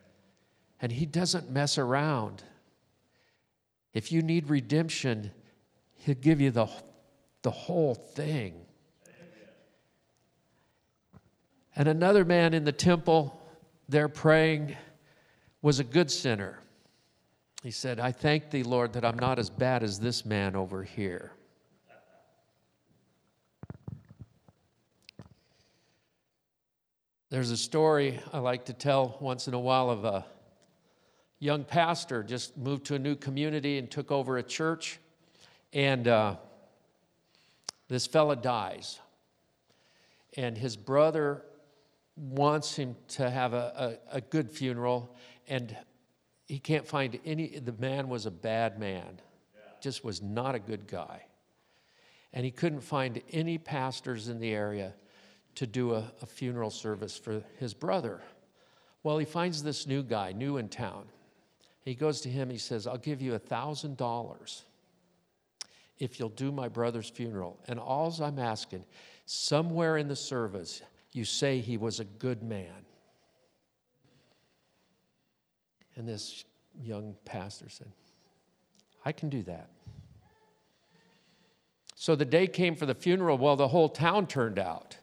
And 0.79 0.91
he 0.91 1.07
doesn't 1.07 1.49
mess 1.49 1.79
around. 1.79 2.43
If 3.95 4.11
you 4.11 4.21
need 4.21 4.47
redemption, 4.47 5.31
He'll 5.95 6.13
give 6.13 6.39
you 6.39 6.51
the, 6.51 6.67
the 7.41 7.49
whole 7.49 7.95
thing. 7.95 8.53
And 11.75 11.87
another 11.87 12.23
man 12.23 12.53
in 12.53 12.63
the 12.63 12.71
temple 12.71 13.41
there 13.89 14.07
praying 14.07 14.77
was 15.63 15.79
a 15.79 15.83
good 15.83 16.11
sinner. 16.11 16.59
He 17.63 17.71
said, 17.71 17.99
I 17.99 18.11
thank 18.11 18.51
thee, 18.51 18.61
Lord, 18.61 18.93
that 18.93 19.03
I'm 19.03 19.17
not 19.17 19.39
as 19.39 19.49
bad 19.49 19.81
as 19.81 19.99
this 19.99 20.27
man 20.27 20.55
over 20.55 20.83
here. 20.83 21.31
There's 27.33 27.49
a 27.49 27.57
story 27.57 28.19
I 28.31 28.37
like 28.37 28.65
to 28.65 28.73
tell 28.73 29.17
once 29.19 29.47
in 29.47 29.55
a 29.55 29.59
while 29.59 29.89
of 29.89 30.05
a 30.05 30.23
young 31.39 31.63
pastor 31.63 32.21
just 32.21 32.55
moved 32.55 32.85
to 32.85 32.93
a 32.93 32.99
new 32.99 33.15
community 33.15 33.79
and 33.79 33.89
took 33.89 34.11
over 34.11 34.37
a 34.37 34.43
church. 34.43 34.99
And 35.73 36.07
uh, 36.07 36.35
this 37.87 38.05
fella 38.05 38.35
dies. 38.35 38.99
And 40.37 40.55
his 40.55 40.77
brother 40.77 41.43
wants 42.15 42.75
him 42.75 42.95
to 43.07 43.27
have 43.27 43.55
a, 43.55 43.97
a, 44.11 44.17
a 44.17 44.21
good 44.21 44.51
funeral. 44.51 45.15
And 45.47 45.75
he 46.45 46.59
can't 46.59 46.87
find 46.87 47.19
any, 47.25 47.57
the 47.57 47.73
man 47.73 48.09
was 48.09 48.27
a 48.27 48.31
bad 48.31 48.77
man, 48.77 49.19
just 49.81 50.05
was 50.05 50.21
not 50.21 50.53
a 50.53 50.59
good 50.59 50.85
guy. 50.85 51.25
And 52.31 52.45
he 52.45 52.51
couldn't 52.51 52.81
find 52.81 53.23
any 53.31 53.57
pastors 53.57 54.29
in 54.29 54.37
the 54.37 54.51
area 54.51 54.93
to 55.55 55.67
do 55.67 55.93
a, 55.93 56.11
a 56.21 56.25
funeral 56.25 56.69
service 56.69 57.17
for 57.17 57.43
his 57.59 57.73
brother. 57.73 58.21
Well, 59.03 59.17
he 59.17 59.25
finds 59.25 59.61
this 59.61 59.85
new 59.85 60.03
guy, 60.03 60.31
new 60.31 60.57
in 60.57 60.69
town. 60.69 61.05
He 61.81 61.95
goes 61.95 62.21
to 62.21 62.29
him, 62.29 62.49
he 62.49 62.57
says, 62.57 62.87
I'll 62.87 62.97
give 62.97 63.21
you 63.21 63.35
a 63.35 63.39
$1,000 63.39 64.61
if 65.99 66.19
you'll 66.19 66.29
do 66.29 66.51
my 66.51 66.69
brother's 66.69 67.09
funeral. 67.09 67.59
And 67.67 67.79
all 67.79 68.13
I'm 68.21 68.39
asking, 68.39 68.85
somewhere 69.25 69.97
in 69.97 70.07
the 70.07 70.15
service, 70.15 70.81
you 71.11 71.25
say 71.25 71.59
he 71.59 71.77
was 71.77 71.99
a 71.99 72.05
good 72.05 72.41
man. 72.41 72.85
And 75.95 76.07
this 76.07 76.45
young 76.81 77.15
pastor 77.25 77.69
said, 77.69 77.91
I 79.05 79.11
can 79.11 79.29
do 79.29 79.43
that. 79.43 79.69
So 81.95 82.15
the 82.15 82.25
day 82.25 82.47
came 82.47 82.75
for 82.75 82.85
the 82.85 82.95
funeral. 82.95 83.37
Well, 83.37 83.55
the 83.55 83.67
whole 83.67 83.89
town 83.89 84.27
turned 84.27 84.59
out. 84.59 84.97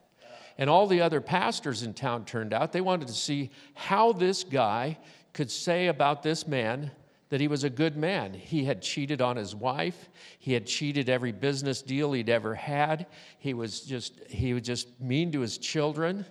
And 0.60 0.68
all 0.68 0.86
the 0.86 1.00
other 1.00 1.22
pastors 1.22 1.82
in 1.82 1.94
town 1.94 2.26
turned 2.26 2.52
out. 2.52 2.70
They 2.70 2.82
wanted 2.82 3.08
to 3.08 3.14
see 3.14 3.50
how 3.72 4.12
this 4.12 4.44
guy 4.44 4.98
could 5.32 5.50
say 5.50 5.86
about 5.86 6.22
this 6.22 6.46
man 6.46 6.90
that 7.30 7.40
he 7.40 7.48
was 7.48 7.64
a 7.64 7.70
good 7.70 7.96
man. 7.96 8.34
He 8.34 8.64
had 8.64 8.82
cheated 8.82 9.22
on 9.22 9.36
his 9.36 9.54
wife. 9.54 10.10
He 10.38 10.52
had 10.52 10.66
cheated 10.66 11.08
every 11.08 11.32
business 11.32 11.80
deal 11.80 12.12
he'd 12.12 12.28
ever 12.28 12.54
had. 12.54 13.06
He 13.38 13.54
was 13.54 13.80
just 13.80 14.20
he 14.28 14.52
was 14.52 14.62
just 14.62 15.00
mean 15.00 15.32
to 15.32 15.40
his 15.40 15.56
children. 15.56 16.26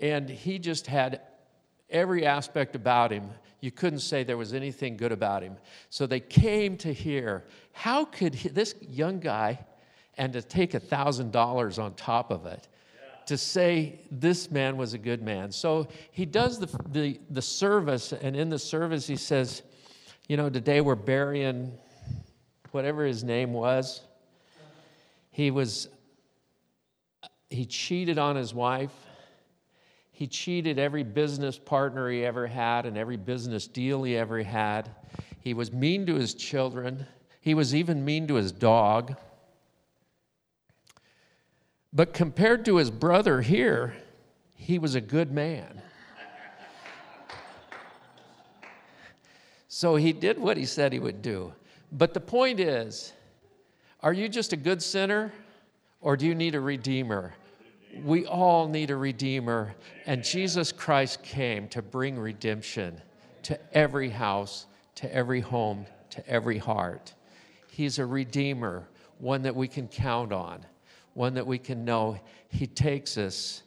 And 0.00 0.28
he 0.28 0.58
just 0.58 0.88
had 0.88 1.20
every 1.88 2.26
aspect 2.26 2.74
about 2.74 3.12
him. 3.12 3.30
You 3.60 3.70
couldn't 3.70 4.00
say 4.00 4.24
there 4.24 4.36
was 4.36 4.54
anything 4.54 4.96
good 4.96 5.12
about 5.12 5.44
him. 5.44 5.56
So 5.88 6.04
they 6.04 6.18
came 6.18 6.76
to 6.78 6.92
hear 6.92 7.44
how 7.70 8.06
could 8.06 8.34
he, 8.34 8.48
this 8.48 8.74
young 8.80 9.20
guy 9.20 9.60
and 10.18 10.32
to 10.32 10.42
take 10.42 10.74
a 10.74 10.80
$1,000 10.80 11.82
on 11.82 11.94
top 11.94 12.32
of 12.32 12.44
it 12.46 12.66
to 13.26 13.38
say 13.38 14.00
this 14.10 14.50
man 14.50 14.76
was 14.76 14.94
a 14.94 14.98
good 14.98 15.22
man. 15.22 15.52
So 15.52 15.88
he 16.10 16.24
does 16.26 16.58
the, 16.58 16.66
the, 16.88 17.20
the 17.30 17.42
service, 17.42 18.12
and 18.12 18.36
in 18.36 18.48
the 18.48 18.58
service, 18.58 19.06
he 19.06 19.16
says, 19.16 19.62
You 20.28 20.36
know, 20.36 20.50
today 20.50 20.80
we're 20.80 20.94
burying 20.94 21.72
whatever 22.72 23.04
his 23.04 23.22
name 23.22 23.52
was. 23.52 24.00
He 25.30 25.50
was, 25.50 25.88
he 27.48 27.64
cheated 27.64 28.18
on 28.18 28.36
his 28.36 28.52
wife. 28.52 28.92
He 30.10 30.26
cheated 30.26 30.78
every 30.78 31.02
business 31.02 31.58
partner 31.58 32.10
he 32.10 32.24
ever 32.24 32.46
had 32.46 32.86
and 32.86 32.96
every 32.96 33.16
business 33.16 33.66
deal 33.66 34.02
he 34.02 34.16
ever 34.16 34.42
had. 34.42 34.90
He 35.40 35.54
was 35.54 35.72
mean 35.72 36.06
to 36.06 36.14
his 36.14 36.34
children. 36.34 37.06
He 37.40 37.54
was 37.54 37.74
even 37.74 38.04
mean 38.04 38.28
to 38.28 38.34
his 38.34 38.52
dog. 38.52 39.16
But 41.92 42.14
compared 42.14 42.64
to 42.64 42.76
his 42.76 42.90
brother 42.90 43.42
here, 43.42 43.94
he 44.54 44.78
was 44.78 44.94
a 44.94 45.00
good 45.00 45.30
man. 45.30 45.82
So 49.68 49.96
he 49.96 50.12
did 50.12 50.38
what 50.38 50.56
he 50.56 50.64
said 50.64 50.92
he 50.92 50.98
would 50.98 51.22
do. 51.22 51.52
But 51.90 52.14
the 52.14 52.20
point 52.20 52.60
is 52.60 53.12
are 54.00 54.12
you 54.12 54.28
just 54.28 54.52
a 54.52 54.56
good 54.56 54.82
sinner 54.82 55.32
or 56.00 56.16
do 56.16 56.26
you 56.26 56.34
need 56.34 56.54
a 56.54 56.60
redeemer? 56.60 57.34
We 58.02 58.24
all 58.26 58.68
need 58.68 58.90
a 58.90 58.96
redeemer, 58.96 59.74
and 60.06 60.24
Jesus 60.24 60.72
Christ 60.72 61.22
came 61.22 61.68
to 61.68 61.82
bring 61.82 62.18
redemption 62.18 63.00
to 63.42 63.58
every 63.76 64.08
house, 64.08 64.66
to 64.94 65.14
every 65.14 65.40
home, 65.40 65.84
to 66.10 66.26
every 66.26 66.56
heart. 66.56 67.12
He's 67.70 67.98
a 67.98 68.06
redeemer, 68.06 68.88
one 69.18 69.42
that 69.42 69.54
we 69.54 69.68
can 69.68 69.88
count 69.88 70.32
on 70.32 70.64
one 71.14 71.34
that 71.34 71.46
we 71.46 71.58
can 71.58 71.84
know 71.84 72.18
He 72.48 72.66
takes 72.66 73.18
us 73.18 73.62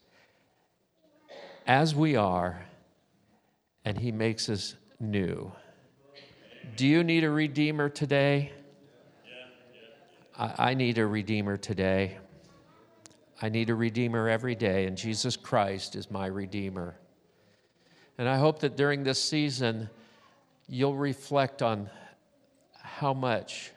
as 1.68 1.96
we 1.96 2.16
are 2.16 2.66
and 3.84 3.98
He 3.98 4.12
makes 4.12 4.50
us 4.50 4.76
new. 5.00 5.52
Do 6.76 6.88
you 6.88 7.04
need 7.04 7.24
a 7.24 7.30
Redeemer 7.30 7.90
today? 7.90 8.52
I, 10.38 10.70
I 10.70 10.74
need 10.74 10.98
a 10.98 11.06
Redeemer 11.06 11.58
today. 11.58 12.18
I 13.42 13.50
need 13.50 13.70
a 13.70 13.76
Redeemer 13.76 14.30
every 14.30 14.56
day, 14.56 14.86
and 14.86 14.98
Jesus 14.98 15.36
Christ 15.36 15.96
is 15.96 16.10
my 16.10 16.26
Redeemer. 16.26 16.96
And 18.18 18.30
I 18.30 18.38
hope 18.38 18.60
that 18.60 18.78
during 18.78 19.04
this 19.04 19.22
season, 19.22 19.90
you'll 20.68 20.96
reflect 20.96 21.62
on 21.62 21.90
how 22.82 23.14
much 23.14 23.72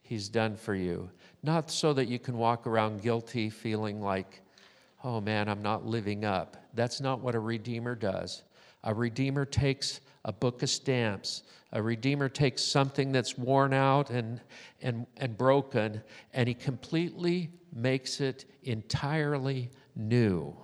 He's 0.00 0.28
done 0.30 0.56
for 0.56 0.74
you 0.74 1.10
not 1.42 1.70
so 1.70 1.92
that 1.92 2.08
you 2.08 2.18
can 2.18 2.36
walk 2.36 2.66
around 2.66 3.02
guilty, 3.02 3.50
feeling 3.50 4.00
like, 4.00 4.42
oh 5.04 5.20
man, 5.20 5.48
I'm 5.48 5.62
not 5.62 5.86
living 5.86 6.24
up. 6.24 6.56
That's 6.74 7.00
not 7.00 7.20
what 7.20 7.34
a 7.34 7.40
Redeemer 7.40 7.94
does. 7.94 8.42
A 8.84 8.94
Redeemer 8.94 9.44
takes 9.44 10.00
a 10.24 10.32
book 10.32 10.62
of 10.62 10.70
stamps. 10.70 11.42
A 11.72 11.82
Redeemer 11.82 12.28
takes 12.28 12.62
something 12.62 13.12
that's 13.12 13.38
worn 13.38 13.72
out 13.72 14.10
and, 14.10 14.40
and, 14.82 15.06
and 15.18 15.36
broken, 15.36 16.02
and 16.34 16.48
he 16.48 16.54
completely 16.54 17.50
makes 17.72 18.20
it 18.20 18.44
entirely 18.64 19.70
new. 19.94 20.56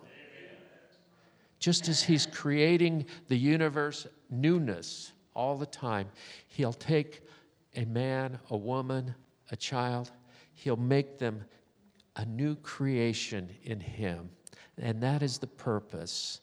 Just 1.59 1.89
as 1.89 2.03
he's 2.03 2.27
creating 2.27 3.07
the 3.29 3.37
universe 3.37 4.07
newness 4.31 5.13
all 5.35 5.57
the 5.57 5.67
time, 5.67 6.09
he'll 6.49 6.73
take 6.73 7.23
a 7.77 7.85
man, 7.85 8.39
a 8.51 8.57
woman, 8.57 9.15
a 9.51 9.57
child, 9.57 10.11
He'll 10.55 10.77
make 10.77 11.19
them 11.19 11.45
a 12.17 12.25
new 12.25 12.57
creation 12.57 13.51
in 13.65 13.81
Him. 13.81 14.31
And 14.79 15.03
that 15.03 15.23
is 15.23 15.39
the 15.39 15.47
purpose 15.47 16.41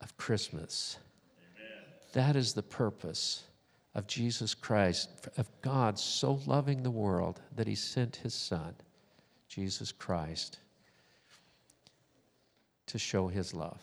of 0.00 0.16
Christmas. 0.16 0.98
Amen. 1.56 1.84
That 2.12 2.36
is 2.36 2.54
the 2.54 2.62
purpose 2.62 3.44
of 3.94 4.06
Jesus 4.06 4.54
Christ, 4.54 5.28
of 5.36 5.48
God 5.60 5.98
so 5.98 6.40
loving 6.46 6.82
the 6.82 6.90
world 6.90 7.40
that 7.56 7.66
He 7.66 7.74
sent 7.74 8.16
His 8.16 8.34
Son, 8.34 8.74
Jesus 9.48 9.92
Christ, 9.92 10.58
to 12.86 12.98
show 12.98 13.28
His 13.28 13.54
love. 13.54 13.80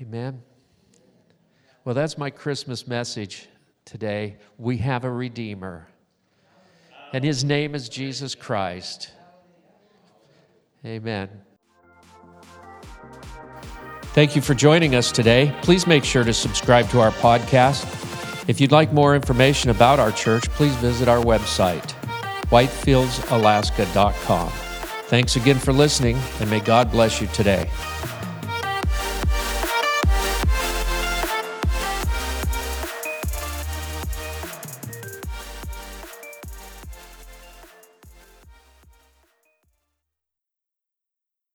Amen. 0.00 0.08
Amen. 0.08 0.42
Well, 1.84 1.94
that's 1.94 2.16
my 2.16 2.30
Christmas 2.30 2.86
message 2.86 3.48
today. 3.84 4.36
We 4.56 4.78
have 4.78 5.04
a 5.04 5.10
Redeemer 5.10 5.88
and 7.12 7.24
his 7.24 7.44
name 7.44 7.74
is 7.74 7.88
Jesus 7.88 8.34
Christ. 8.34 9.10
Amen. 10.84 11.28
Thank 14.14 14.36
you 14.36 14.42
for 14.42 14.54
joining 14.54 14.94
us 14.94 15.10
today. 15.10 15.56
Please 15.62 15.86
make 15.86 16.04
sure 16.04 16.24
to 16.24 16.34
subscribe 16.34 16.88
to 16.90 17.00
our 17.00 17.12
podcast. 17.12 17.86
If 18.48 18.60
you'd 18.60 18.72
like 18.72 18.92
more 18.92 19.14
information 19.14 19.70
about 19.70 19.98
our 19.98 20.12
church, 20.12 20.48
please 20.50 20.74
visit 20.76 21.08
our 21.08 21.22
website, 21.22 21.92
whitefieldsalaska.com. 22.50 24.50
Thanks 25.06 25.36
again 25.36 25.58
for 25.58 25.72
listening, 25.72 26.18
and 26.40 26.50
may 26.50 26.60
God 26.60 26.90
bless 26.90 27.20
you 27.20 27.26
today. 27.28 27.70